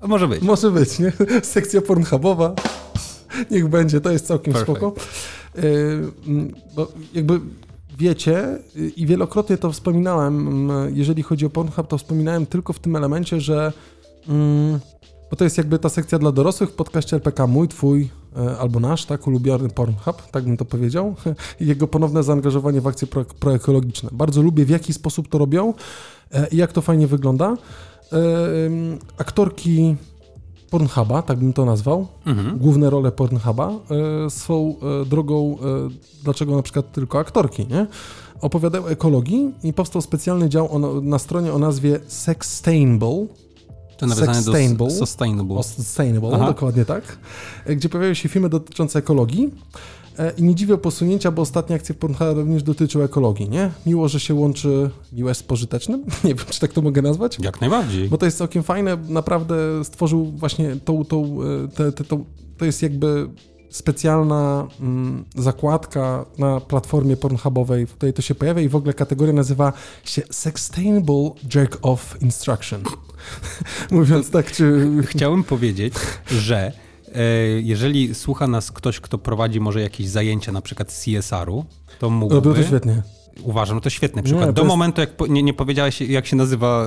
[0.00, 0.42] A może być.
[0.42, 1.12] Może być, nie?
[1.42, 2.54] Sekcja pornhubowa.
[3.50, 4.78] Niech będzie, to jest całkiem Perfect.
[4.78, 4.94] spoko.
[5.54, 7.40] Yy, bo jakby
[8.00, 8.58] wiecie
[8.96, 13.40] i wielokrotnie to wspominałem, mm, jeżeli chodzi o Pornhub, to wspominałem tylko w tym elemencie,
[13.40, 13.72] że
[14.28, 14.80] mm,
[15.30, 18.80] bo to jest jakby ta sekcja dla dorosłych w podcaście LPK mój, twój e, albo
[18.80, 21.14] nasz, tak, ulubiony Pornhub, tak bym to powiedział,
[21.60, 24.08] i jego ponowne zaangażowanie w akcje pro, proekologiczne.
[24.12, 25.74] Bardzo lubię, w jaki sposób to robią
[26.32, 27.56] e, i jak to fajnie wygląda.
[28.12, 28.16] E,
[28.66, 29.96] ym, aktorki
[30.70, 32.58] Pornhuba, tak bym to nazwał, Mhm.
[32.58, 33.70] główne role Pornhuba,
[34.26, 35.56] e, swą e, drogą,
[35.86, 35.88] e,
[36.24, 37.86] dlaczego na przykład tylko aktorki, nie?
[38.40, 43.26] Opowiadają o ekologii i powstał specjalny dział o, na stronie o nazwie Sextainable,
[43.96, 44.86] To nawiązanie Sustainable.
[44.86, 45.56] do sustainable.
[45.56, 46.46] o sustainable, Aha.
[46.46, 47.18] dokładnie tak,
[47.66, 49.50] e, gdzie pojawiają się filmy dotyczące ekologii
[50.36, 53.70] i nie dziwię posunięcia, bo ostatnie akcje Pornhuba również dotyczyły ekologii, nie?
[53.86, 57.38] Miło, że się łączy miłe z pożytecznym, nie wiem, czy tak to mogę nazwać?
[57.42, 58.08] Jak najbardziej.
[58.08, 62.24] Bo to jest całkiem fajne, naprawdę stworzył właśnie tą, tą, e, te, te, tą
[62.58, 63.30] to jest jakby
[63.70, 69.72] specjalna mm, zakładka na platformie pornhubowej, tutaj to się pojawia i w ogóle kategoria nazywa
[70.04, 72.82] się Sustainable Jerk Off Instruction.
[73.90, 74.88] Mówiąc tak, czy...
[75.06, 75.94] Chciałem powiedzieć,
[76.26, 76.89] że e,
[77.62, 81.64] jeżeli słucha nas ktoś, kto prowadzi może jakieś zajęcia na przykład z CSR-u,
[81.98, 82.54] to mógłby...
[82.54, 83.02] to świetnie.
[83.42, 84.46] Uważam, to świetny przykład.
[84.46, 86.86] to Do jest- momentu, jak po, nie, nie powiedziałeś, jak się nazywa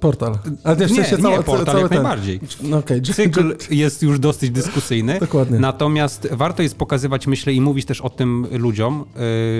[0.00, 0.38] Portal.
[0.64, 2.02] Ale nie, Nie, sensie nie, cała, portal, cały jak ten.
[2.02, 2.40] najbardziej.
[2.62, 5.18] No okej, Cykl jest już dosyć dyskusyjny.
[5.20, 5.58] Dokładnie.
[5.58, 9.04] Natomiast warto jest pokazywać, myślę, i mówić też o tym ludziom,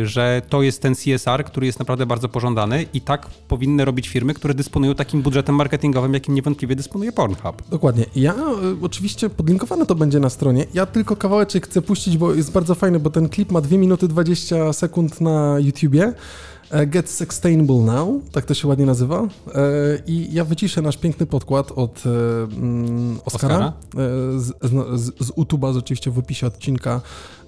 [0.03, 4.09] y, że to jest ten CSR, który jest naprawdę bardzo pożądany i tak powinny robić
[4.09, 7.63] firmy, które dysponują takim budżetem marketingowym, jakim niewątpliwie dysponuje Pornhub.
[7.71, 8.05] Dokładnie.
[8.17, 8.37] Ja y,
[8.83, 10.67] oczywiście podlinkowane to będzie na stronie.
[10.75, 14.09] Ja tylko kawałeczek chcę puścić, bo jest bardzo fajny, bo ten klip ma 2 minuty
[14.09, 15.59] 20 sekund na
[15.91, 16.13] YouTubie.
[16.71, 19.23] E, Get Sustainable Now, tak to się ładnie nazywa.
[19.23, 19.29] E,
[20.07, 22.11] I ja wyciszę nasz piękny podkład od e,
[22.43, 23.55] mm, Oscara.
[23.55, 23.73] Oscara?
[24.37, 27.01] Z, z, z, z YouTube'a, oczywiście w opisie odcinka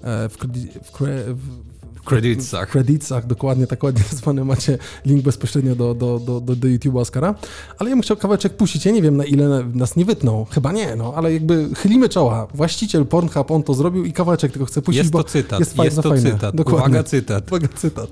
[0.03, 0.97] w, w,
[1.35, 1.72] W
[2.03, 2.69] creditsach.
[2.69, 7.35] creditsach, dokładnie tak ładnie nazwane, macie link bezpośrednio do, do, do, do, do YouTube'a Oscara.
[7.79, 10.71] Ale ja bym chciał kawałeczek puścić, ja nie wiem na ile nas nie wytną, chyba
[10.71, 12.47] nie, no, ale jakby chylimy czoła.
[12.53, 15.59] Właściciel Pornhub, on to zrobił i kawałeczek tylko chcę puścić, Jest bo to cytat.
[15.59, 16.31] jest Jest, fajne, to fajne.
[16.31, 16.55] cytat.
[16.55, 16.79] Dokładnie.
[16.79, 17.47] Uwaga, cytat.
[17.47, 18.09] Uwaga, cytat.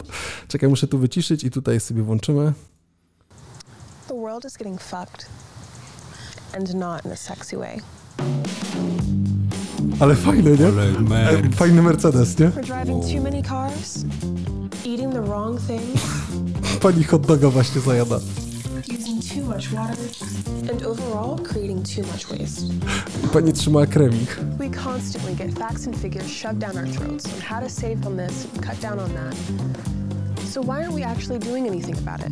[0.48, 2.54] Czekaj, muszę tu wyciszyć i tutaj sobie włączymy.
[4.08, 5.26] The world is getting fucked.
[6.54, 7.82] And not in a sexy way.
[10.00, 10.68] Ale fajne, nie?
[10.68, 11.50] Ale E.
[11.52, 12.46] Fajny Mercedes, nie?
[12.56, 14.06] We're driving too many cars,
[14.86, 16.02] eating the wrong things,
[16.82, 18.20] Pani hot doga właśnie zajada.
[18.90, 19.98] using too much water,
[20.72, 22.66] and overall creating too much waste.
[23.34, 24.38] Pani trzyma kremik.
[24.60, 28.18] We constantly get facts and figures shoved down our throats on how to save on
[28.18, 29.36] this and cut down on that.
[30.48, 32.32] So why aren't we actually doing anything about it?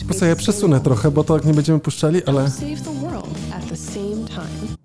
[0.00, 0.80] Po be sobie przesunę sustainable.
[0.80, 2.50] trochę, bo to tak nie będziemy puszczali, ale...
[2.50, 4.76] Save the world at the same time.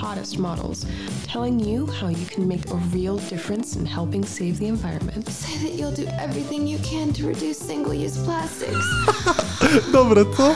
[0.00, 0.86] Hottest models
[1.32, 5.30] telling you how you can make a real difference in helping save the environment.
[5.30, 8.86] Say that you'll do everything you can to reduce single-use plastics.
[9.92, 10.54] Dobre, co?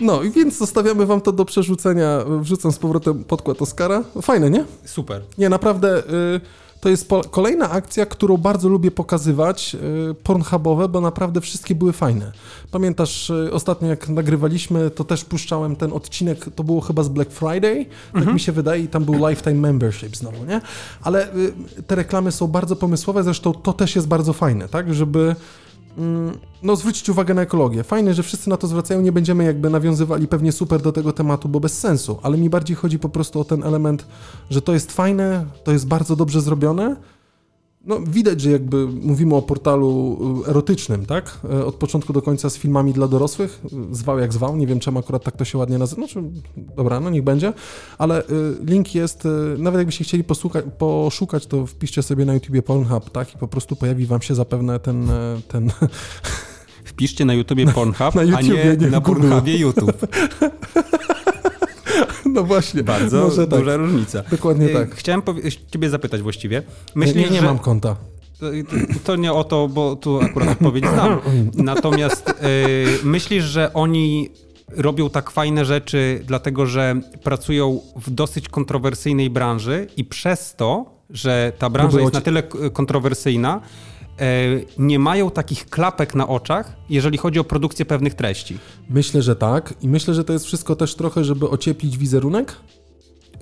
[0.00, 4.04] No i więc zostawiamy wam to do przerzucenia, wrzucam z powrotem podkład Oscara.
[4.22, 4.64] Fajne, nie?
[4.84, 5.22] Super.
[5.38, 6.40] Nie, naprawdę y,
[6.82, 9.76] to jest kolejna akcja, którą bardzo lubię pokazywać,
[10.10, 12.32] y, pornhubowe, bo naprawdę wszystkie były fajne.
[12.70, 17.32] Pamiętasz, y, ostatnio jak nagrywaliśmy, to też puszczałem ten odcinek, to było chyba z Black
[17.32, 20.60] Friday, tak mi się wydaje, i tam był Lifetime Membership znowu, nie?
[21.02, 21.52] Ale y,
[21.86, 24.94] te reklamy są bardzo pomysłowe, zresztą to też jest bardzo fajne, tak?
[24.94, 25.36] Żeby
[26.62, 27.82] no, zwrócić uwagę na ekologię.
[27.82, 31.48] Fajne, że wszyscy na to zwracają, nie będziemy jakby nawiązywali pewnie super do tego tematu,
[31.48, 34.06] bo bez sensu, ale mi bardziej chodzi po prostu o ten element,
[34.50, 36.96] że to jest fajne, to jest bardzo dobrze zrobione.
[37.84, 41.38] No, widać, że jakby mówimy o portalu y, erotycznym, tak?
[41.60, 43.60] Y, Od początku do końca z filmami dla dorosłych.
[43.92, 46.02] Y, Zwał jak zwał, nie wiem czemu akurat tak to się ładnie nazywa.
[46.06, 46.22] Znaczy,
[46.76, 47.52] dobra, no niech będzie.
[47.98, 48.24] Ale y,
[48.64, 49.28] link jest,
[49.58, 53.34] nawet jakbyście chcieli posłuchać, poszukać, to wpiszcie sobie na YouTubie Pornhub, tak?
[53.34, 55.70] I po prostu pojawi wam się zapewne ten, y, ten
[56.84, 59.00] Wpiszcie na YouTubie Pornhub, na a YouTubie, nie, nie w na.
[59.00, 59.92] Pornhubie YouTube.
[62.32, 62.82] no właśnie.
[62.82, 63.58] Bardzo może tak.
[63.60, 64.22] duża różnica.
[64.30, 64.94] Dokładnie Y, tak.
[64.94, 66.56] Chciałem powie- ciebie zapytać właściwie.
[66.60, 66.64] Nie,
[66.94, 67.46] Myślisz, nie, nie że...
[67.46, 67.96] mam konta.
[68.40, 68.46] To,
[69.04, 71.20] to nie o to, bo tu akurat odpowiedź znam.
[71.54, 72.34] Natomiast y,
[73.04, 74.30] myślisz, że oni
[74.76, 81.52] robią tak fajne rzeczy, dlatego że pracują w dosyć kontrowersyjnej branży i przez to, że
[81.58, 83.60] ta branża Próbują jest na tyle kontrowersyjna,
[84.78, 88.58] nie mają takich klapek na oczach, jeżeli chodzi o produkcję pewnych treści.
[88.90, 89.74] Myślę, że tak.
[89.82, 92.56] I myślę, że to jest wszystko też trochę, żeby ocieplić wizerunek.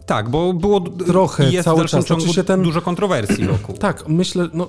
[0.06, 1.90] Tak, bo było Trochę, jest cały w czas.
[1.90, 3.76] Znaczy ciągu się ten- dużo kontrowersji wokół.
[3.76, 4.68] Tak, myślę, no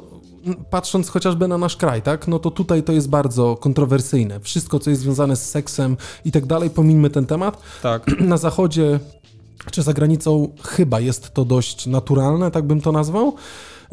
[0.69, 4.39] patrząc chociażby na nasz kraj, tak, no to tutaj to jest bardzo kontrowersyjne.
[4.39, 7.61] Wszystko, co jest związane z seksem i tak dalej, pomińmy ten temat.
[7.81, 8.05] Tak.
[8.19, 8.99] Na zachodzie
[9.71, 13.35] czy za granicą chyba jest to dość naturalne, tak bym to nazwał.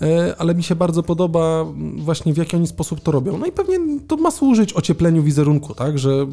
[0.03, 3.39] E, Ale mi się bardzo podoba właśnie w jaki oni sposób to robią.
[3.39, 5.99] No i pewnie to ma służyć ociepleniu wizerunku, tak?
[5.99, 6.27] Że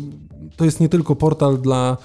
[0.56, 1.98] to jest nie tylko portal dla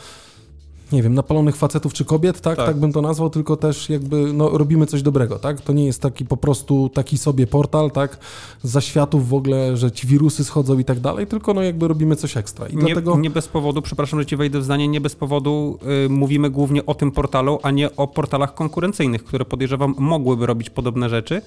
[0.92, 2.66] nie wiem, napalonych facetów czy kobiet, tak, Tak.
[2.66, 5.60] tak, bym to nazwał, tylko też jakby no, robimy coś dobrego, tak?
[5.60, 8.18] To nie jest taki po prostu taki sobie portal, tak,
[8.62, 12.16] za światów w ogóle, że ci wirusy schodzą i tak dalej, tylko no jakby robimy
[12.16, 12.68] coś ekstra.
[12.68, 15.78] I Nie, dlatego nie bez powodu, przepraszam, że ci wejdę w zdanie, nie bez powodu
[16.06, 20.70] y, mówimy głównie o tym portalu, a nie o portalach konkurencyjnych, które podejrzewam mogłyby robić
[20.70, 21.42] podobne rzeczy.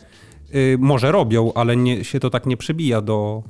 [0.56, 3.44] Y, może robią, ale nie, się to tak nie przybija do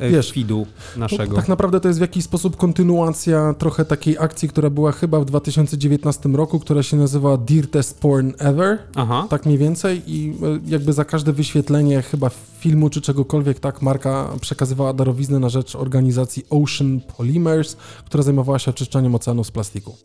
[0.00, 0.66] Wiesz, feedu
[0.96, 1.36] naszego.
[1.36, 5.24] Tak naprawdę to jest w jakiś sposób kontynuacja trochę takiej akcji, która była chyba w
[5.24, 8.78] 2019 roku, która się nazywa Dirtest Porn Ever.
[8.94, 9.26] Aha.
[9.30, 14.28] Tak mniej więcej i e, jakby za każde wyświetlenie chyba filmu czy czegokolwiek tak marka
[14.40, 19.96] przekazywała darowiznę na rzecz organizacji Ocean Polymers, która zajmowała się oczyszczaniem oceanów z plastiku.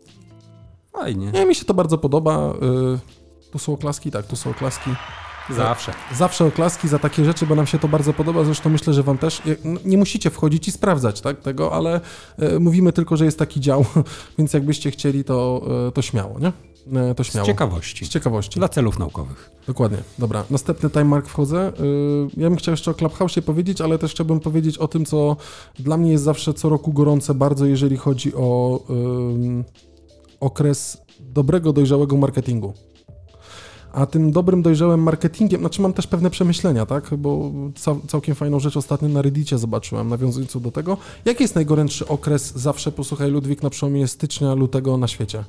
[0.92, 1.30] Fajnie.
[1.32, 2.52] Nie, mi się to bardzo podoba.
[2.96, 4.10] y, Tu są oklaski?
[4.10, 4.90] Tak, tu są oklaski.
[5.56, 5.92] Zawsze.
[6.16, 8.44] Zawsze oklaski za takie rzeczy, bo nam się to bardzo podoba.
[8.44, 9.42] Zresztą myślę, że wam też.
[9.64, 12.00] No, Nie musicie wchodzić i sprawdzać tak, tego, ale
[12.38, 13.84] e, mówimy tylko, że jest taki dział,
[14.38, 16.52] więc jakbyście chcieli, to, e, to śmiało, nie?
[17.00, 17.46] E, To Z śmiało.
[17.46, 18.04] ciekawości.
[18.06, 18.58] Z ciekawości.
[18.60, 19.50] Dla celów naukowych.
[19.66, 19.98] Dokładnie.
[20.18, 21.72] Dobra, następny time mark wchodzę.
[22.36, 25.36] Ja bym chciał jeszcze o Clubhouse powiedzieć, ale też chciałbym powiedzieć o tym, co
[25.78, 29.64] dla mnie jest zawsze co roku gorące bardzo, jeżeli chodzi o ym,
[30.40, 32.72] okres dobrego, dojrzałego marketingu.
[33.92, 37.14] A tym dobrym, dojrzałym marketingiem, znaczy mam też pewne przemyślenia, tak?
[37.16, 40.96] Bo cał, całkiem fajną rzecz ostatnio na Reddicie zobaczyłem, nawiązującą do tego.
[41.24, 45.44] Jaki jest najgorętszy okres zawsze, posłuchaj Ludwik, na przełomie stycznia, lutego na świecie?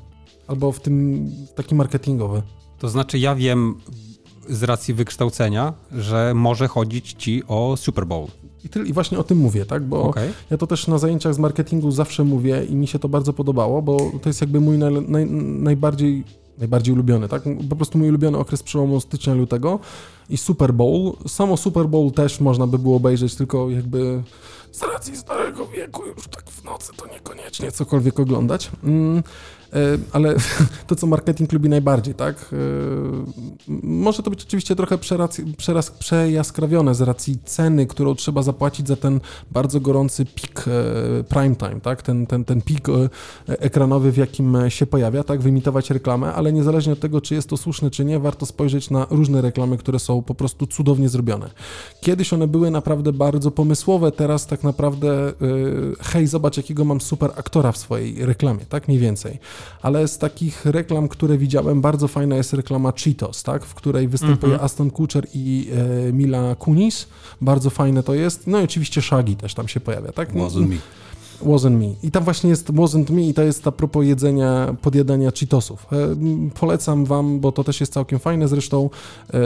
[0.48, 1.26] Albo w tym
[1.56, 2.42] taki marketingowy.
[2.80, 3.76] To znaczy, ja wiem
[4.50, 8.28] z racji wykształcenia, że może chodzić ci o Super Bowl.
[8.66, 9.84] I, tyl, I właśnie o tym mówię, tak?
[9.84, 10.30] Bo Okej.
[10.50, 13.82] ja to też na zajęciach z marketingu zawsze mówię i mi się to bardzo podobało,
[13.82, 16.24] bo to jest jakby mój naj, naj, najbardziej,
[16.60, 17.44] najbardziej ulubiony, tak?
[17.70, 19.80] Po prostu mój ulubiony okres przełomu stycznia, lutego
[20.30, 21.14] i Super Bowl.
[21.28, 24.24] Samo Super Bowl też można by było obejrzeć, tylko jakby
[24.72, 28.72] z racji starego wieku już tak w nocy to niekoniecznie cokolwiek oglądać.
[28.84, 29.24] Mm,
[30.12, 30.36] ale
[30.88, 32.36] to, co marketing lubi najbardziej, tak?
[32.54, 32.56] E,
[33.84, 39.20] Może to być oczywiście trochę przeraz, przejaskrawione z racji ceny, którą trzeba zapłacić za ten
[39.52, 42.02] bardzo gorący pik e, prime time, tak?
[42.02, 43.10] Ten, ten, ten pik e,
[43.48, 45.42] ekranowy, w jakim się pojawia, tak?
[45.42, 49.08] Wymitować reklamę, ale niezależnie od tego, czy jest to słuszne, czy nie, warto spojrzeć na
[49.10, 51.50] różne reklamy, które są po prostu cudownie zrobione.
[52.02, 55.34] Kiedyś one były naprawdę bardzo pomysłowe, teraz tak naprawdę,
[56.00, 58.88] hej, zobacz, jakiego mam super aktora w swojej reklamie, tak?
[58.88, 59.40] Mniej więcej.
[59.82, 63.66] Ale z takich reklam, które widziałem, bardzo fajna jest reklama Cheetos, tak?
[63.66, 65.70] W której występuje Aston Kutcher i
[66.10, 67.08] e, Mila Kunis.
[67.42, 68.48] Bardzo fajne to jest.
[68.48, 70.34] No i oczywiście Shaggy też tam się pojawia, tak?
[70.34, 70.76] Wasn't me.
[71.44, 71.94] Wasn't me.
[72.04, 75.88] I tam właśnie jest Wasn't me i to jest a propos jedzenia, podjadania Cheetosów.
[75.92, 76.16] E,
[76.60, 78.48] polecam wam, bo to też jest całkiem fajne.
[78.48, 78.90] Zresztą
[79.34, 79.40] e,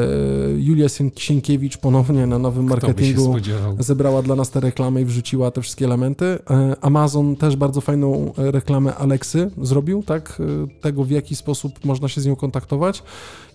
[0.57, 3.33] Julia Sien- Sienkiewicz ponownie na nowym marketingu
[3.79, 6.25] zebrała dla nas te reklamy i wrzuciła te wszystkie elementy.
[6.25, 10.41] E, Amazon też bardzo fajną reklamę Alexy zrobił, tak?
[10.81, 13.03] Tego w jaki sposób można się z nią kontaktować.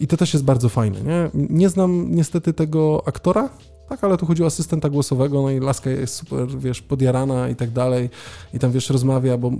[0.00, 1.30] I to też jest bardzo fajne, nie?
[1.50, 3.48] Nie znam niestety tego aktora,
[3.88, 7.56] tak, ale tu chodzi o asystenta głosowego, no i laska jest super, wiesz, podjarana i
[7.56, 8.10] tak dalej
[8.54, 9.50] i tam, wiesz, rozmawia, bo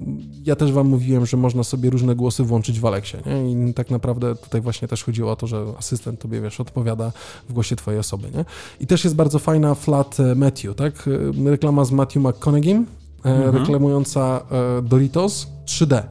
[0.45, 3.69] ja też wam mówiłem, że można sobie różne głosy włączyć w Aleksie, nie?
[3.71, 7.13] I tak naprawdę tutaj właśnie też chodziło o to, że asystent tobie, wiesz, odpowiada
[7.49, 8.45] w głosie twojej osoby, nie?
[8.81, 11.09] I też jest bardzo fajna Flat e, Matthew, tak?
[11.47, 12.85] E, Reklama z Matthew McConaughey,
[13.25, 16.03] e, reklamująca e, Doritos 3D.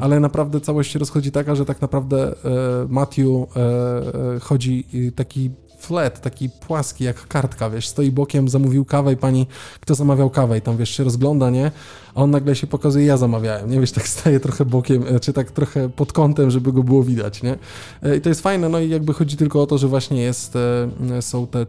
[0.00, 2.34] Ale naprawdę całość się rozchodzi taka, że tak naprawdę e,
[2.88, 4.86] Matthew e, chodzi
[5.16, 5.50] taki
[5.84, 9.46] flat, taki płaski jak kartka, wiesz, stoi bokiem, zamówił kawę i pani,
[9.80, 11.70] kto zamawiał kawę i tam, wiesz, się rozgląda, nie?
[12.14, 13.80] A on nagle się pokazuje, ja zamawiałem, nie?
[13.80, 17.42] Wiesz, tak staje trochę bokiem, e, czy tak trochę pod kątem, żeby go było widać,
[17.42, 17.56] nie?
[18.02, 20.56] E, I to jest fajne, no i jakby chodzi tylko o to, że właśnie jest,
[20.56, 21.66] e, są te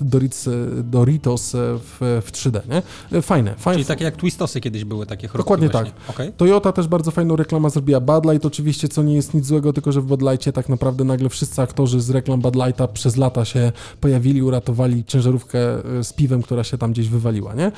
[0.00, 0.48] Doritos,
[0.84, 2.82] Doritos w, w 3D, nie?
[3.22, 3.76] Fajne, fajne.
[3.76, 5.90] Czyli takie jak Twistosy kiedyś były, takie chrupki Dokładnie właśnie.
[5.90, 6.10] tak.
[6.10, 6.32] Okej.
[6.32, 8.00] Toyota też bardzo fajną reklamę zrobiła.
[8.00, 11.04] Bud Light oczywiście, co nie jest nic złego, tylko że w Bud Lightie tak naprawdę
[11.04, 15.58] nagle wszyscy aktorzy z reklam Bud Lighta przez lata się pojawili, uratowali ciężarówkę
[16.02, 17.72] z piwem, która się tam gdzieś wywaliła, nie?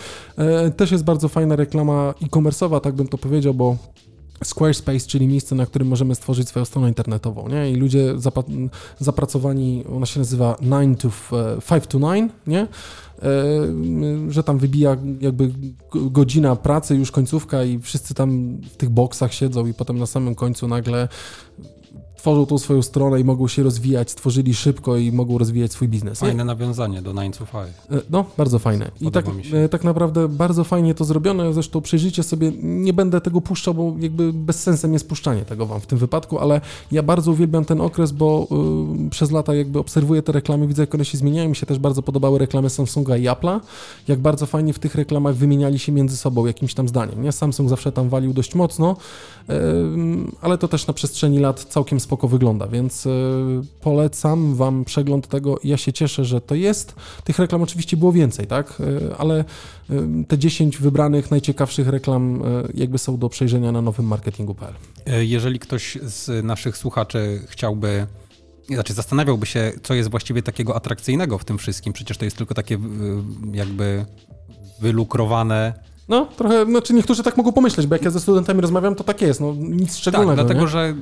[0.77, 3.77] Też jest bardzo fajna reklama e-commerce'owa, tak bym to powiedział, bo
[4.45, 7.71] Squarespace, czyli miejsce, na którym możemy stworzyć swoją stronę internetową, nie?
[7.71, 8.15] I ludzie
[9.01, 11.33] zapracowani, ona się nazywa 9 to f-
[11.69, 12.61] 5 to 9, nie?
[12.61, 12.69] E,
[14.29, 15.51] że tam wybija jakby
[15.95, 20.35] godzina pracy, już końcówka i wszyscy tam w tych boksach siedzą i potem na samym
[20.35, 21.09] końcu nagle
[22.19, 26.23] tworzą tą swoją stronę i mogą się rozwijać, stworzyli szybko i mogą rozwijać swój biznes.
[26.23, 26.29] Nie?
[26.29, 27.69] Fajne nawiązanie do 9 to 5.
[27.91, 28.91] E, No, bardzo fajne.
[29.01, 31.53] I tak, e, tak naprawdę bardzo fajnie to zrobione.
[31.53, 35.81] Zresztą przejrzyjcie sobie, nie będę tego puszczał, bo jakby bez sensem jest puszczanie tego wam
[35.81, 36.61] w tym wypadku, ale
[36.93, 38.49] ja bardzo uwielbiam ten okres, bo
[39.07, 41.49] y, przez lata jakby obserwuję te reklamy, widzę jak one się zmieniają.
[41.49, 43.61] Mi się też bardzo podobały reklamy Samsunga i Apple'a,
[44.09, 47.23] jak bardzo fajnie w tych reklamach wymieniali się między sobą jakimś tam zdaniem.
[47.23, 47.33] Nie?
[47.33, 48.97] Samsung zawsze tam walił dość mocno,
[49.51, 53.11] Ym, ale to też na przestrzeni lat całkiem spoko wygląda, więc y,
[53.81, 55.59] polecam Wam przegląd tego.
[55.65, 56.95] Ja się cieszę, że to jest.
[57.25, 58.81] Tych reklam oczywiście było więcej, tak?
[58.81, 59.45] Y, Ale
[59.91, 62.43] y, te 10 wybranych, najciekawszych reklam
[62.75, 64.75] jakby są do przejrzenia na nowym marketingu.pl.
[65.07, 68.07] E, Jeżeli ktoś z naszych słuchaczy chciałby,
[68.69, 72.55] znaczy zastanawiałby się, co jest właściwie takiego atrakcyjnego w tym wszystkim, przecież to jest tylko
[72.55, 72.79] takie
[73.53, 74.07] jakby
[74.81, 75.88] wylukrowane.
[76.09, 79.21] No, trochę, znaczy niektórzy tak mogą pomyśleć, bo jak ja ze studentami rozmawiam, to tak
[79.23, 80.69] jest, no nic Tak, szczególnego, dlatego nie?
[80.69, 80.95] że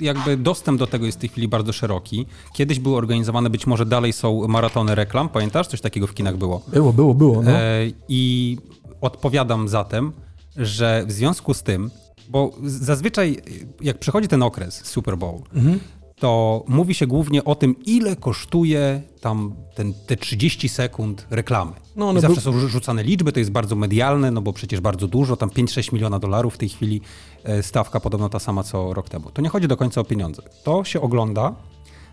[0.00, 2.26] jakby dostęp do tego jest w tej chwili bardzo szeroki.
[2.52, 5.66] Kiedyś były organizowane, być może dalej są maratony reklam, pamiętasz?
[5.66, 6.62] Coś takiego w kinach było.
[6.72, 7.50] Było, było, było, no.
[7.50, 8.58] E, I
[9.00, 10.12] odpowiadam zatem,
[10.56, 11.90] że w związku z tym,
[12.28, 13.42] bo zazwyczaj
[13.80, 15.80] jak przychodzi ten okres Super Bowl, Mhm.
[16.22, 21.72] To mówi się głównie o tym, ile kosztuje tam ten, te 30 sekund reklamy.
[21.96, 24.52] No, one I zawsze był- są rzu- rzucane liczby, to jest bardzo medialne, no bo
[24.52, 27.00] przecież bardzo dużo, tam 5-6 miliona dolarów w tej chwili
[27.44, 29.30] e, stawka podobno ta sama co rok temu.
[29.30, 30.42] To nie chodzi do końca o pieniądze.
[30.64, 31.54] To się ogląda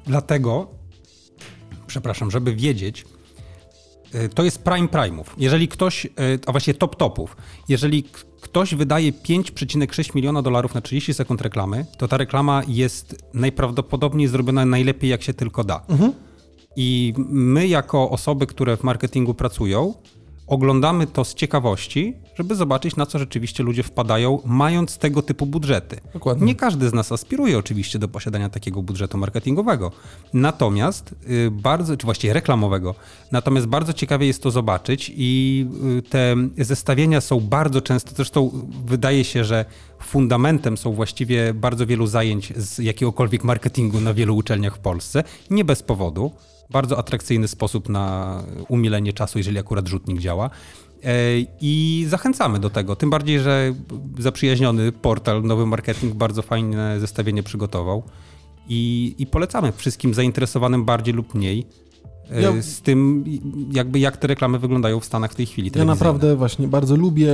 [0.05, 0.67] dlatego,
[1.87, 3.05] przepraszam, żeby wiedzieć,
[4.35, 5.23] to jest prime prime'ów.
[5.37, 6.09] Jeżeli ktoś, y,
[6.45, 7.37] a właściwie top topów,
[7.69, 8.03] jeżeli
[8.41, 14.65] ktoś wydaje 5,6 miliona dolarów na 30 sekund reklamy, to ta reklama jest najprawdopodobniej zrobiona
[14.65, 15.85] najlepiej jak się tylko da.
[16.75, 19.93] I my jako osoby, które w marketingu pracują,
[20.49, 25.97] oglądamy to z ciekawości, żeby zobaczyć, na co rzeczywiście ludzie wpadają, mając tego typu budżety.
[26.13, 26.45] Dokładnie.
[26.45, 29.91] Nie każdy z nas aspiruje oczywiście do posiadania takiego budżetu marketingowego.
[30.33, 32.95] Natomiast y, bardzo, czy właściwie reklamowego,
[33.31, 35.65] natomiast bardzo ciekawie jest to zobaczyć i
[35.97, 38.51] y, te zestawienia są bardzo często, zresztą
[38.85, 39.65] wydaje się, że
[40.01, 45.65] fundamentem są właściwie bardzo wielu zajęć z jakiegokolwiek marketingu na wielu uczelniach w Polsce, nie
[45.65, 46.31] bez powodu.
[46.69, 50.49] Bardzo atrakcyjny sposób na umilenie czasu, jeżeli akurat rzutnik działa.
[51.03, 51.13] E,
[51.61, 52.95] I zachęcamy do tego.
[52.95, 53.73] Tym bardziej, że
[54.19, 58.03] zaprzyjaźniony portal Nowy Marketing bardzo fajne zestawienie przygotował.
[58.69, 61.67] I, i polecamy wszystkim zainteresowanym bardziej lub mniej
[62.31, 63.25] e, Ja- z tym,
[63.71, 65.71] jakby jak te reklamy wyglądają w Stanach w tej chwili.
[65.75, 67.31] Ja naprawdę właśnie bardzo lubię,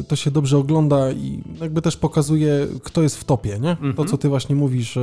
[0.00, 3.76] y, to się dobrze ogląda i jakby też pokazuje, kto jest w topie, nie?
[3.96, 4.98] To, co ty właśnie mówisz,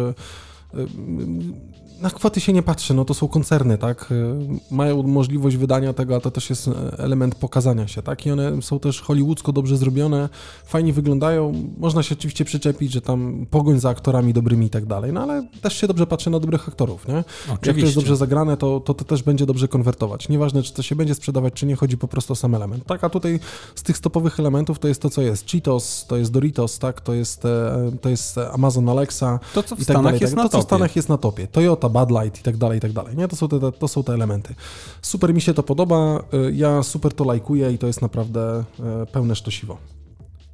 [2.02, 4.12] na kwoty się nie patrzy, no to są koncerny, tak?
[4.12, 4.36] Y,
[4.72, 8.26] Mają możliwość wydania tego, a to też jest element pokazania się, tak?
[8.26, 10.30] I one są też hollywoodzko dobrze zrobione,
[10.66, 11.54] fajnie wyglądają.
[11.78, 15.48] Można się oczywiście przyczepić, że tam pogoń za aktorami dobrymi i tak dalej, no ale
[15.62, 17.14] też się dobrze patrzy na dobrych aktorów, nie?
[17.14, 17.82] Jak to Oczywiście.
[17.86, 20.30] jest dobrze zagrane, to, to to też będzie dobrze konwertować.
[20.30, 22.86] Nieważne, czy to się będzie sprzedawać, czy nie, chodzi po prostu o sam element.
[22.86, 23.40] Tak, a tutaj
[23.76, 27.14] z tych stopowych elementów to jest to, co jest Cheetos, to jest Doritos, tak, to
[27.14, 30.22] jest, e, to jest Amazon Alexa To, co w tak Stanach dalej.
[30.22, 30.44] jest tak.
[30.44, 30.76] na To, topie.
[30.76, 31.48] Stanach jest na topie.
[31.48, 33.18] Toyota, Bud Light i tak dalej, i tak dalej.
[33.18, 33.28] Nie?
[33.28, 34.56] To, są te, to są te elementy.
[35.02, 35.96] Super mi się to podoba,
[36.34, 39.78] e, ja super to lajkuję i to jest naprawdę e, pełne sztosiwo.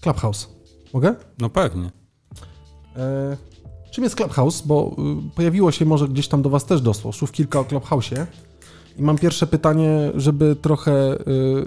[0.02, 0.48] Clubhouse.
[0.94, 1.16] Mogę?
[1.40, 1.92] No pewnie.
[2.96, 3.38] E,
[3.92, 4.62] czym jest Clubhouse?
[4.62, 4.96] Bo
[5.32, 8.26] y, pojawiło się, może gdzieś tam do Was też doszło, słów kilka o Clubhouse'ie.
[8.98, 11.16] I mam pierwsze pytanie, żeby trochę y,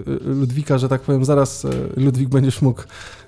[0.07, 2.81] y, Ludwika, że tak powiem, zaraz y, Ludwik będziesz mógł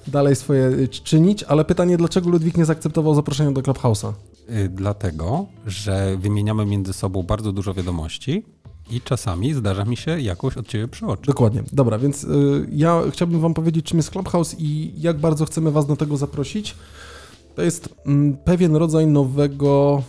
[0.07, 4.11] dalej swoje y, czynić, ale pytanie, dlaczego Ludwik nie zaakceptował zaproszenia do Clubhouse'a?
[4.49, 8.45] Y, Dlatego, że wymieniamy między sobą bardzo dużo wiadomości
[8.89, 11.25] i czasami zdarza mi się jakoś od ciebie przeoczyć.
[11.25, 11.63] Dokładnie.
[11.73, 12.27] Dobra, więc y,
[12.71, 16.75] ja chciałbym Wam powiedzieć, czym jest Clubhouse i jak bardzo chcemy Was do tego zaprosić.
[17.55, 20.03] To jest mm, pewien rodzaj nowego,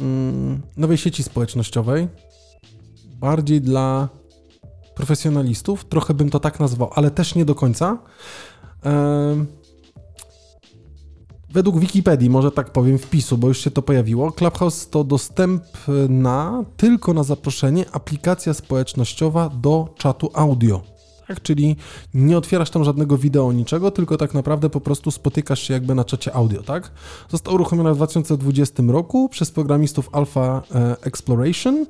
[0.00, 2.08] mm, nowej sieci społecznościowej,
[3.20, 4.08] bardziej dla
[4.94, 7.98] profesjonalistów, trochę bym to tak nazwał, ale też nie do końca.
[8.82, 9.46] Em,
[11.52, 17.14] Według Wikipedii, może tak powiem, wpisu, bo już się to pojawiło, Clubhouse to dostępna tylko
[17.14, 20.82] na zaproszenie aplikacja społecznościowa do czatu audio.
[21.28, 21.76] Tak, czyli
[22.14, 26.04] nie otwierasz tam żadnego wideo, niczego, tylko tak naprawdę po prostu spotykasz się jakby na
[26.04, 26.90] czacie audio, tak?
[27.30, 31.86] Została uruchomiona w 2020 roku przez programistów Alpha e, Exploration.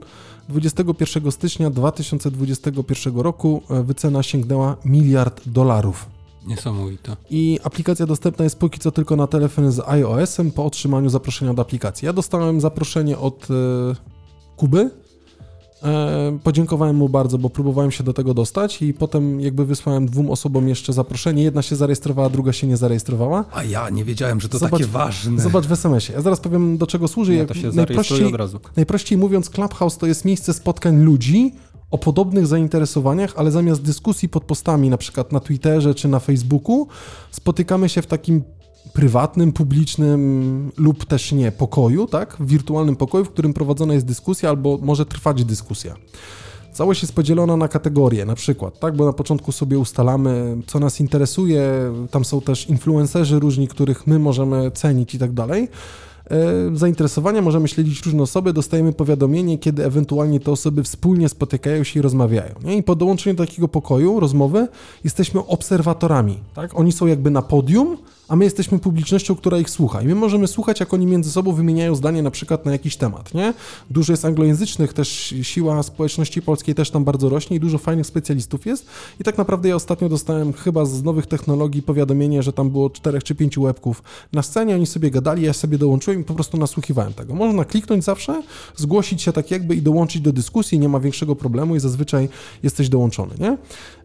[0.49, 6.20] 21 stycznia 2021 roku e, wycena sięgnęła miliard dolarów.
[6.47, 7.17] Niesamowite.
[7.31, 11.63] I aplikacja dostępna jest póki co tylko na telefon z iOS-em po otrzymaniu zaproszenia do
[11.63, 12.07] aplikacji.
[12.07, 13.55] Ja dostałem zaproszenie od e,
[14.57, 14.91] Kuby
[15.83, 20.31] E, podziękowałem mu bardzo, bo próbowałem się do tego dostać i potem jakby wysłałem dwóm
[20.31, 21.43] osobom jeszcze zaproszenie.
[21.43, 23.45] Jedna się zarejestrowała, druga się nie zarejestrowała.
[23.53, 25.43] A ja nie wiedziałem, że to Zobacz- takie ważne.
[25.43, 26.17] Zobacz w SMS-ie.
[26.17, 27.35] Ja zaraz powiem, do czego służy.
[27.35, 28.61] Ja to się najprościej, od razu.
[28.77, 31.53] najprościej mówiąc, Clubhouse to jest miejsce spotkań ludzi
[31.91, 36.87] o podobnych zainteresowaniach, ale zamiast dyskusji pod postami, na przykład na Twitterze czy na Facebooku,
[37.31, 38.43] spotykamy się w takim
[38.93, 42.37] prywatnym, publicznym lub też nie pokoju, tak?
[42.41, 45.97] W wirtualnym pokoju, w którym prowadzona jest dyskusja albo może trwać dyskusja.
[46.73, 51.01] Całość jest podzielona na kategorie, na przykład, tak, bo na początku sobie ustalamy, co nas
[51.01, 55.69] interesuje, tam są też influencerzy różni, których my możemy cenić i tak dalej.
[56.31, 62.01] E, Zainteresowania możemy śledzić różne osoby, dostajemy powiadomienie, kiedy ewentualnie te osoby wspólnie spotykają się
[62.01, 62.55] i rozmawiają.
[62.65, 62.77] Nie?
[62.77, 64.69] I po dołączeniu do takiego pokoju, rozmowy,
[65.05, 66.39] jesteśmy obserwatorami.
[66.55, 66.79] Tak?
[66.79, 67.97] Oni są jakby na podium,
[68.31, 70.03] a my jesteśmy publicznością, która ich słucha.
[70.03, 73.35] I my możemy słuchać, jak oni między sobą wymieniają zdanie na przykład na jakiś temat.
[73.35, 73.55] Nie?
[73.91, 78.67] Dużo jest anglojęzycznych, też siła społeczności polskiej też tam bardzo rośnie i dużo fajnych specjalistów
[78.67, 78.87] jest.
[79.21, 83.25] I tak naprawdę ja ostatnio dostałem chyba z nowych technologii powiadomienie, że tam było czterech
[83.25, 84.03] czy pięciu łebków
[84.33, 87.35] na scenie, oni sobie gadali, ja sobie dołączyłem i po prostu nasłuchiwałem tego.
[87.35, 88.43] Można kliknąć zawsze,
[88.77, 92.29] zgłosić się tak jakby i dołączyć do dyskusji, nie ma większego problemu i zazwyczaj
[92.63, 93.57] jesteś dołączony, nie?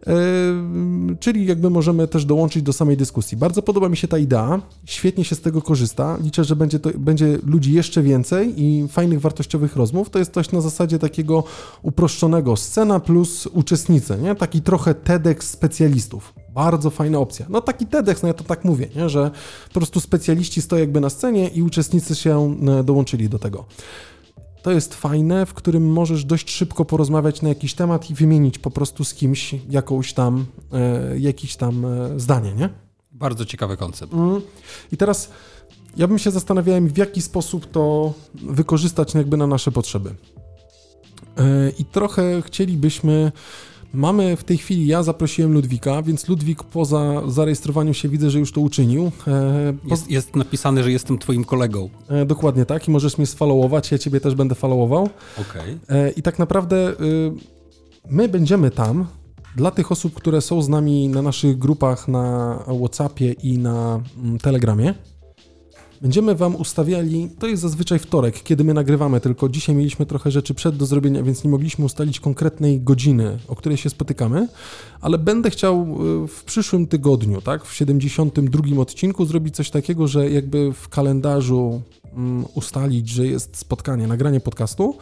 [0.06, 3.36] Yy, czyli jakby możemy też dołączyć do samej dyskusji.
[3.36, 6.18] Bardzo podoba mi się ta idea, świetnie się z tego korzysta.
[6.22, 10.10] Liczę, że będzie, to, będzie ludzi jeszcze więcej i fajnych, wartościowych rozmów.
[10.10, 11.44] To jest coś na zasadzie takiego
[11.82, 14.34] uproszczonego scena plus uczestnicy, nie?
[14.34, 16.34] Taki trochę TEDx specjalistów.
[16.54, 17.46] Bardzo fajna opcja.
[17.48, 19.08] No taki TEDx, no ja to tak mówię, nie?
[19.08, 19.30] że
[19.68, 23.64] po prostu specjaliści stoją jakby na scenie i uczestnicy się e, dołączyli do tego.
[24.66, 28.70] To jest fajne, w którym możesz dość szybko porozmawiać na jakiś temat i wymienić po
[28.70, 32.68] prostu z kimś jakąś tam, e, jakiś tam e, zdanie, nie?
[33.12, 34.12] Bardzo ciekawy koncept.
[34.12, 34.40] Mm.
[34.92, 35.30] I teraz
[35.96, 40.14] ja bym się zastanawiałem, w jaki sposób to wykorzystać jakby na nasze potrzeby.
[41.36, 43.32] E, I trochę chcielibyśmy.
[43.94, 48.52] Mamy w tej chwili, ja zaprosiłem Ludwika, więc Ludwik poza zarejestrowaniem się widzę, że już
[48.52, 49.04] to uczynił.
[49.28, 51.88] E, po, Jest, jest napisane, że jestem twoim kolegą.
[52.08, 55.08] e, dokładnie tak, i możesz mnie sfollowować, ja ciebie też będę followował.
[55.40, 55.78] Okej.
[55.88, 57.32] E, I tak naprawdę y,
[58.10, 59.06] my będziemy tam
[59.56, 64.38] dla tych osób, które są z nami na naszych grupach na WhatsAppie i na mm,
[64.38, 64.94] Telegramie.
[66.00, 70.54] Będziemy Wam ustawiali, to jest zazwyczaj wtorek, kiedy my nagrywamy, tylko dzisiaj mieliśmy trochę rzeczy
[70.54, 74.48] przed do zrobienia, więc nie mogliśmy ustalić konkretnej godziny, o której się spotykamy,
[75.00, 75.82] ale będę chciał
[76.24, 81.82] y, w przyszłym tygodniu, tak, w 72 odcinku zrobić coś takiego, że jakby w kalendarzu
[82.16, 84.96] mm, ustalić, że jest spotkanie, nagranie podcastu,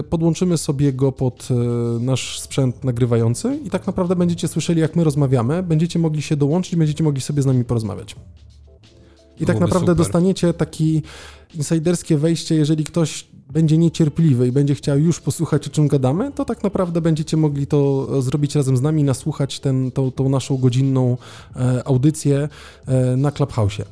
[0.00, 1.54] y, podłączymy sobie go pod y,
[2.00, 6.76] nasz sprzęt nagrywający i tak naprawdę będziecie słyszeli, jak my rozmawiamy, będziecie mogli się dołączyć,
[6.76, 8.16] będziecie mogli sobie z nami porozmawiać.
[9.40, 9.96] I tak naprawdę super.
[9.96, 11.02] dostaniecie taki
[11.54, 16.44] insiderskie wejście, jeżeli ktoś będzie niecierpliwy i będzie chciał już posłuchać, o czym gadamy, to
[16.44, 20.56] tak naprawdę będziecie mogli to e, zrobić razem z nami, nasłuchać ten, tą, tą naszą
[20.56, 21.16] godzinną
[21.56, 22.48] e, audycję
[22.86, 23.82] e, na Clubhouse.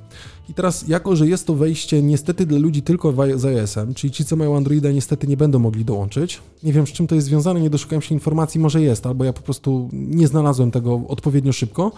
[0.48, 4.24] I teraz, jako że jest to wejście niestety dla ludzi tylko z iOS-em, czyli ci,
[4.24, 6.40] co mają Androida, niestety nie będą mogli dołączyć.
[6.62, 9.32] Nie wiem, z czym to jest związane, nie doszukałem się informacji, może jest, albo ja
[9.32, 11.92] po prostu nie znalazłem tego odpowiednio szybko,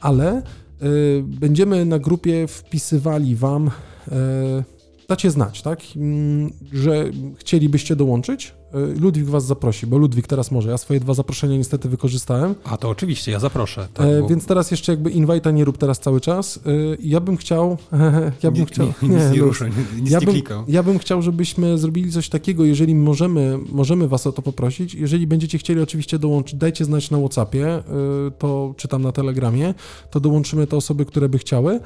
[0.00, 0.42] ale
[1.22, 3.70] będziemy na grupie wpisywali Wam, y,
[5.08, 7.04] dacie znać, tak, mm, że
[7.36, 8.59] chcielibyście dołączyć.
[8.74, 10.70] Y, Ludwik Was zaprosi, bo Ludwik teraz może.
[10.70, 12.54] Ja swoje dwa zaproszenia niestety wykorzystałem.
[12.64, 13.88] A to oczywiście, ja zaproszę.
[13.94, 16.60] Tak, E, bo Więc teraz jeszcze jakby invite'a nie rób teraz cały czas.
[16.66, 17.76] E, Ja bym chciał,
[18.42, 20.82] ja bym nie, chciał, nie, nic nie, no, ruszę, nie, nic ja nie bym, ja
[20.82, 24.94] bym chciał, żebyśmy zrobili coś takiego, jeżeli możemy, możemy was o to poprosić.
[24.94, 27.82] Jeżeli będziecie chcieli oczywiście dołączyć, dajcie znać na Whatsappie,
[28.38, 29.74] to czytam na Telegramie,
[30.10, 31.80] to dołączymy te osoby, które by chciały.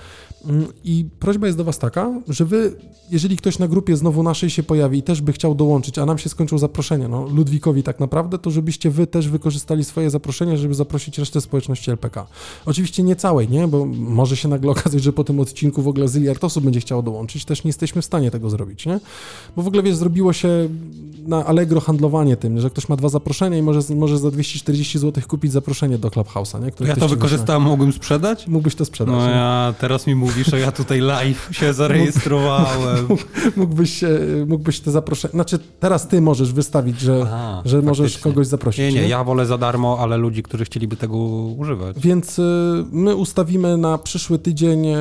[0.46, 2.72] Mm, I prośba jest do was taka, że wy,
[3.10, 6.18] jeżeli ktoś na grupie znowu naszej się pojawi i też by chciał dołączyć, a nam
[6.18, 6.73] się skończył zaproszenie,
[7.08, 11.90] no Ludwikowi tak naprawdę, to żebyście wy też wykorzystali swoje zaproszenie, żeby zaprosić resztę społeczności
[11.90, 12.26] LPK.
[12.66, 13.68] Oczywiście nie całej, nie?
[13.68, 17.02] Bo może się nagle okazać, że po tym odcinku w ogóle zyliard osób będzie chciało
[17.02, 17.44] dołączyć.
[17.44, 19.00] Też nie jesteśmy w stanie tego zrobić, nie?
[19.56, 20.68] Bo w ogóle, wiesz, zrobiło się
[21.26, 25.22] na Allegro handlowanie tym, że ktoś ma dwa zaproszenia i może, może za 240 zł
[25.28, 26.70] kupić zaproszenie do Clubhouse'a, nie?
[26.70, 28.46] Które Ja to wykorzystałem, mogłem sprzedać?
[28.46, 29.14] Mógłbyś to sprzedać.
[29.14, 29.32] No nie?
[29.32, 33.06] ja teraz mi mówisz, a ja tutaj live się zarejestrowałem.
[33.56, 34.00] Mógłbyś,
[34.46, 35.32] mógłbyś te zaproszenia...
[35.32, 38.32] Znaczy, teraz ty możesz wystawić, że, Aha, że możesz faktycznie.
[38.32, 38.94] kogoś zaprosić.
[38.94, 41.18] Nie, nie, ja wolę za darmo, ale ludzi, którzy chcieliby tego
[41.58, 41.96] używać.
[42.00, 42.42] Więc y,
[42.92, 44.94] my ustawimy na przyszły tydzień, y,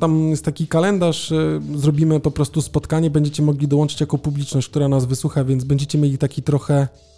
[0.00, 4.88] tam jest taki kalendarz, y, zrobimy po prostu spotkanie, będziecie mogli dołączyć jako publiczność, która
[4.88, 6.88] nas wysłucha, więc będziecie mieli taki trochę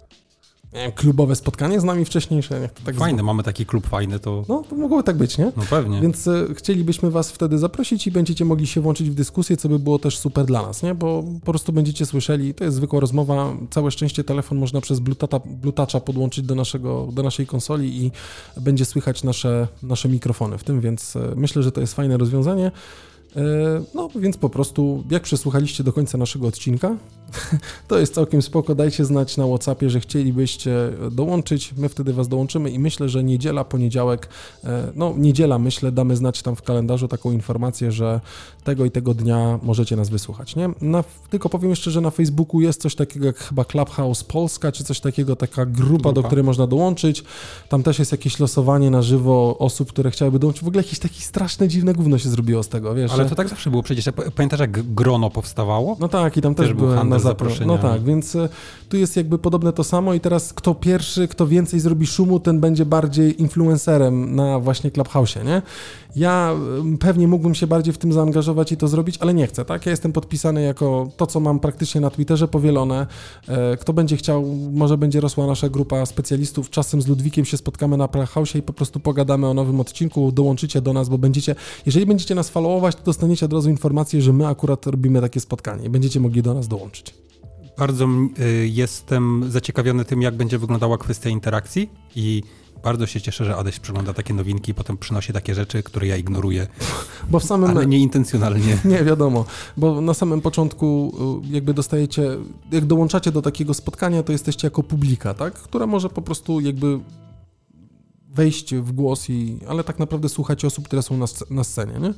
[0.73, 2.59] wiem, klubowe spotkanie z nami wcześniejsze.
[2.59, 5.51] Jak tak Fajne, mamy taki klub fajny, to No, to mogłoby tak być, nie?
[5.57, 6.01] no pewnie.
[6.01, 9.79] Więc e, chcielibyśmy Was wtedy zaprosić i będziecie mogli się włączyć w dyskusję, co by
[9.79, 10.95] było też super dla nas, nie?
[10.95, 15.39] Bo po prostu będziecie słyszeli, to jest zwykła rozmowa, całe szczęście telefon można przez Bluetooth'a,
[15.63, 18.11] Bluetooth'a podłączyć do, naszego, do naszej konsoli i
[18.61, 22.71] będzie słychać nasze, nasze mikrofony w tym, więc e, myślę, że to jest fajne rozwiązanie.
[23.35, 23.41] E,
[23.93, 26.95] No, więc po prostu, jak przesłuchaliście do końca naszego odcinka,
[27.87, 28.75] to jest całkiem spoko.
[28.75, 30.71] Dajcie znać na WhatsAppie, że chcielibyście
[31.11, 31.73] dołączyć.
[31.77, 34.29] My wtedy Was dołączymy i myślę, że niedziela, poniedziałek,
[34.63, 38.21] e, no niedziela, myślę, damy znać tam w kalendarzu taką informację, że
[38.63, 40.69] tego i tego dnia możecie nas wysłuchać, nie?
[40.81, 44.83] Na, tylko powiem jeszcze, że na Facebooku jest coś takiego jak chyba Clubhouse Polska, czy
[44.83, 46.27] coś takiego, taka grupa, do Grupa.
[46.27, 47.23] której można dołączyć.
[47.69, 50.63] Tam też jest jakieś losowanie na żywo osób, które chciałyby dołączyć.
[50.63, 53.11] W ogóle jakieś takie straszne, dziwne gówno się zrobiło z tego, wiesz?
[53.11, 54.05] Ale to tak zawsze było przecież.
[54.35, 55.97] Pamiętasz, jak grono powstawało?
[55.99, 57.67] no tak, i tam też, Też był handel na zapro- zaproszeniami.
[57.67, 58.49] No tak, więc e,
[58.91, 62.59] tu jest jakby podobne to samo i teraz kto pierwszy, kto więcej zrobi szumu, ten
[62.59, 65.61] będzie bardziej influencerem na właśnie Clubhouse'ie, nie?
[66.15, 66.55] Ja
[66.99, 69.85] pewnie mógłbym się bardziej w tym zaangażować i to zrobić, ale nie chcę, tak?
[69.85, 73.07] Ja jestem podpisany jako to, co mam praktycznie na Twitterze powielone.
[73.47, 76.69] E, Kto będzie chciał, może będzie rosła nasza grupa specjalistów.
[76.69, 80.81] Czasem z Ludwikiem się spotkamy na Clubhouse'ie i po prostu pogadamy o nowym odcinku, dołączycie
[80.81, 84.47] do nas, bo będziecie, jeżeli będziecie nas followować, to dostaniecie od razu informację, że my
[84.47, 87.13] akurat robimy takie spotkanie i będziecie mogli do nas dołączyć.
[87.81, 88.07] Bardzo
[88.39, 92.43] y, jestem zaciekawiony tym, jak będzie wyglądała kwestia interakcji i
[92.83, 96.17] bardzo się cieszę, że Adaś przegląda takie nowinki i potem przynosi takie rzeczy, które ja
[96.17, 96.67] ignoruję,
[97.29, 97.69] Bo w samym...
[97.69, 98.77] ale nieintencjonalnie.
[98.85, 99.45] Nie, wiadomo,
[99.77, 101.13] bo na samym początku
[101.49, 102.23] y, jakby dostajecie,
[102.71, 105.53] jak dołączacie do takiego spotkania, to jesteście jako publika, tak?
[105.53, 106.99] Która może po prostu jakby
[108.35, 112.13] wejść w głos, i, ale tak naprawdę słuchacie osób, które są na, na scenie, nie?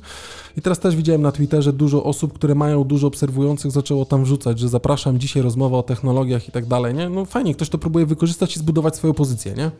[0.56, 4.58] I teraz też widziałem na Twitterze dużo osób, które mają dużo obserwujących, zaczęło tam wrzucać,
[4.58, 7.08] że zapraszam dzisiaj rozmowa o technologiach i tak dalej, nie?
[7.08, 9.70] No fajnie, ktoś to próbuje wykorzystać i zbudować swoją pozycję, nie?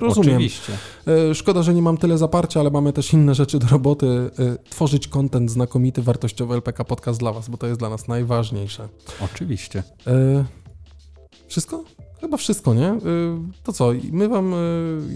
[0.00, 0.34] Rozumiem.
[0.36, 0.72] Oczywiście.
[1.06, 4.06] E, Szkoda, że nie mam tyle zaparcia, ale mamy też inne rzeczy do roboty.
[4.38, 8.88] E, Tworzyć content znakomity, wartościowy LPK Podcast dla Was, bo to jest dla nas najważniejsze.
[9.24, 9.82] Oczywiście.
[10.06, 10.44] E,
[11.48, 11.84] Wszystko?
[12.20, 12.86] Chyba wszystko, nie?
[12.86, 12.98] E,
[13.62, 14.56] To co, my Wam e,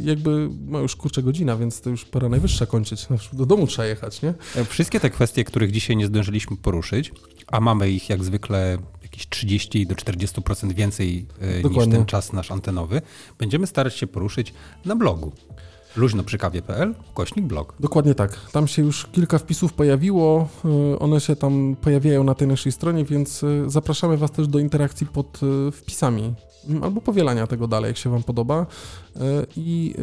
[0.05, 3.09] jakby, no już kurczę godzina, więc to już pora najwyższa kończyć.
[3.09, 4.35] No, Do domu trzeba jechać, nie?
[4.57, 7.13] E, Wszystkie te kwestie, których dzisiaj nie zdążyliśmy poruszyć,
[7.47, 11.93] a mamy ich jak zwykle jakieś 30 do 40% więcej e, niż Dokładnie.
[11.93, 13.03] ten czas nasz antenowy,
[13.39, 14.55] będziemy starać się poruszyć
[14.85, 15.33] na blogu
[15.97, 17.75] luźnoprzykawie.pl, kośnik blog.
[17.81, 18.37] Dokładnie tak.
[18.53, 20.49] Tam się już kilka wpisów pojawiło.
[20.95, 24.59] y, One się tam pojawiają na tej naszej stronie, więc y, zapraszamy Was też do
[24.59, 26.35] interakcji pod y, wpisami
[26.83, 28.67] albo powielania tego dalej, jak się Wam podoba.
[29.57, 29.95] I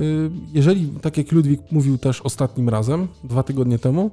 [0.53, 4.11] jeżeli, tak jak Ludwik mówił też ostatnim razem, dwa tygodnie temu,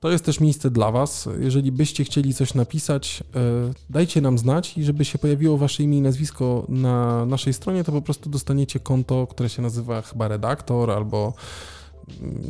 [0.00, 1.28] to jest też miejsce dla Was.
[1.40, 3.22] Jeżeli byście chcieli coś napisać,
[3.70, 7.84] y, dajcie nam znać i żeby się pojawiło Wasze imię i nazwisko na naszej stronie,
[7.84, 11.32] to po prostu dostaniecie konto, które się nazywa chyba redaktor albo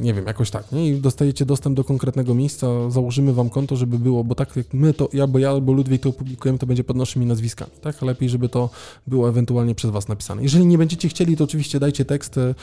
[0.00, 0.88] nie wiem, jakoś tak, nie?
[0.88, 4.94] I dostajecie dostęp do konkretnego miejsca, założymy wam konto, żeby było, bo tak jak my
[4.94, 8.02] to, ja, bo ja, albo Ludwik to opublikujemy, to będzie pod naszymi nazwiskami, tak?
[8.02, 8.70] Lepiej, żeby to
[9.06, 10.42] było ewentualnie przez was napisane.
[10.42, 12.54] Jeżeli nie będziecie chcieli, to oczywiście dajcie tekst, e,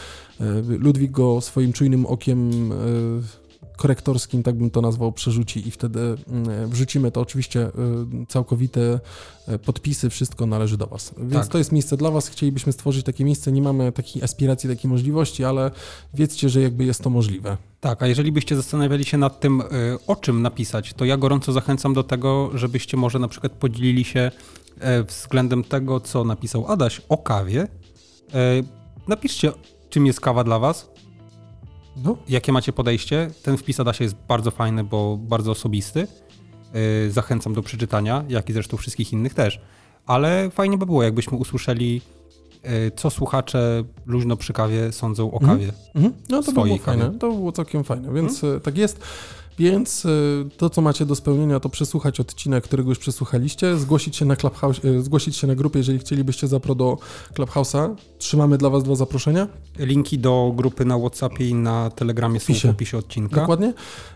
[0.67, 2.75] Ludwik go swoim czujnym okiem e,
[3.83, 7.71] korektorskim, tak bym to nazwał, przerzuci i wtedy mm, wrzucimy to oczywiście e,
[8.27, 8.99] całkowite
[9.47, 11.13] e, podpisy, wszystko należy do Was.
[11.17, 11.47] Więc Tak.
[11.47, 15.43] to jest miejsce dla Was, chcielibyśmy stworzyć takie miejsce, nie mamy takiej aspiracji, takiej możliwości,
[15.43, 15.71] ale
[16.13, 17.57] wiedzcie, że jakby jest to możliwe.
[17.79, 19.63] Tak, a jeżeli byście zastanawiali się nad tym,
[20.07, 24.31] o czym napisać, to ja gorąco zachęcam do tego, żebyście może na przykład podzielili się
[24.79, 27.67] e, względem tego, co napisał Adaś o kawie.
[28.33, 28.63] E,
[29.07, 29.51] Napiszcie,
[29.89, 30.89] czym jest kawa dla Was,
[31.97, 33.29] No, jakie macie podejście.
[33.43, 36.07] Ten wpis Adasia jest bardzo fajny, bo bardzo osobisty.
[37.07, 39.61] E, Zachęcam do przeczytania, jak i zresztą wszystkich innych też.
[40.05, 42.01] Ale fajnie by było, jakbyśmy usłyszeli,
[42.63, 45.59] e, co słuchacze luźno przy kawie sądzą o Mhm.
[45.59, 45.71] kawie.
[45.95, 46.13] mhm.
[46.29, 47.17] no to by Swojej było fajne, kawy.
[47.19, 48.99] to by było całkiem fajne, więc e, tak jest.
[49.59, 50.09] Więc e,
[50.57, 54.85] to, co macie do spełnienia, to przesłuchać odcinek, którego już przesłuchaliście, zgłosić się na Clubhouse,
[54.85, 56.97] e, zgłosić się na grupę, jeżeli chcielibyście zapro do
[57.33, 57.95] Clubhouse'a.
[58.17, 59.47] Trzymamy dla Was dwa zaproszenia.
[59.79, 63.41] Linki do grupy na WhatsAppie i na Telegramie są w opisie odcinka.
[63.41, 63.73] Dokładnie.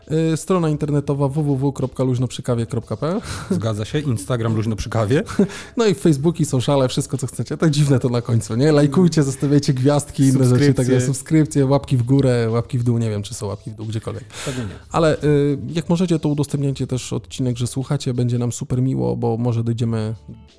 [0.08, 4.00] E, Strona internetowa www.luźnoprzykawie.pl Zgadza się.
[4.00, 5.24] Instagram luźno przy kawie.
[5.78, 7.58] No i Facebook i sociale, wszystko co chcecie.
[7.58, 8.72] Tak dziwne to na końcu, nie?
[8.72, 13.10] Lajkujcie, zostawiajcie gwiazdki, inne rzeczy, tak jest, subskrypcje, łapki w górę, łapki w dół, nie
[13.10, 14.24] wiem czy są łapki w dół, gdziekolwiek.
[14.46, 14.76] Tego nie.
[14.92, 19.38] Ale y, jak możecie, to udostępniajcie też odcinek, że słuchacie, będzie nam super miło, bo
[19.38, 20.16] może dojdziemy,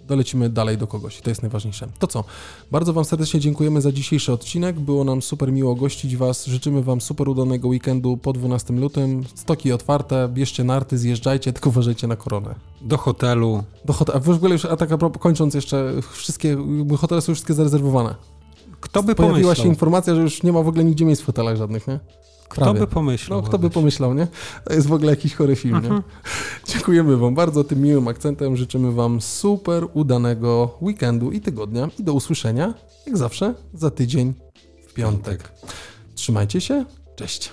[0.07, 1.89] dolecimy dalej do kogoś i to jest najważniejsze.
[1.99, 2.25] To co?
[2.71, 7.01] Bardzo Wam serdecznie dziękujemy za dzisiejszy odcinek, było nam super miło gościć Was, życzymy Wam
[7.01, 12.55] super udanego weekendu po 12 lutym, stoki otwarte, bierzcie narty, zjeżdżajcie, tylko uważajcie na koronę.
[12.81, 13.63] Do hotelu.
[13.85, 16.57] Do hotel, a w ogóle już, a tak a propos, kończąc jeszcze, wszystkie,
[16.99, 18.15] hotele są już wszystkie zarezerwowane.
[18.81, 19.65] Kto by pojawiła pomyślał?
[19.65, 22.01] się informacja, że już nie ma w ogóle nigdzie miejsc w fotelach żadnych, nie?
[22.49, 22.81] Kto Prawie.
[22.81, 23.41] by pomyślał?
[23.43, 24.27] No, kto by pomyślał, nie?
[24.65, 25.95] To jest w ogóle jakiś chory film, Mhm.
[25.95, 26.03] nie?
[26.73, 28.57] Dziękujemy Wam bardzo tym miłym akcentem.
[28.57, 31.89] Życzymy Wam super udanego weekendu i tygodnia.
[31.99, 32.75] I do usłyszenia,
[33.07, 34.35] jak zawsze, za tydzień
[34.89, 35.53] w piątek.
[36.15, 36.85] Trzymajcie się.
[37.17, 37.53] Cześć.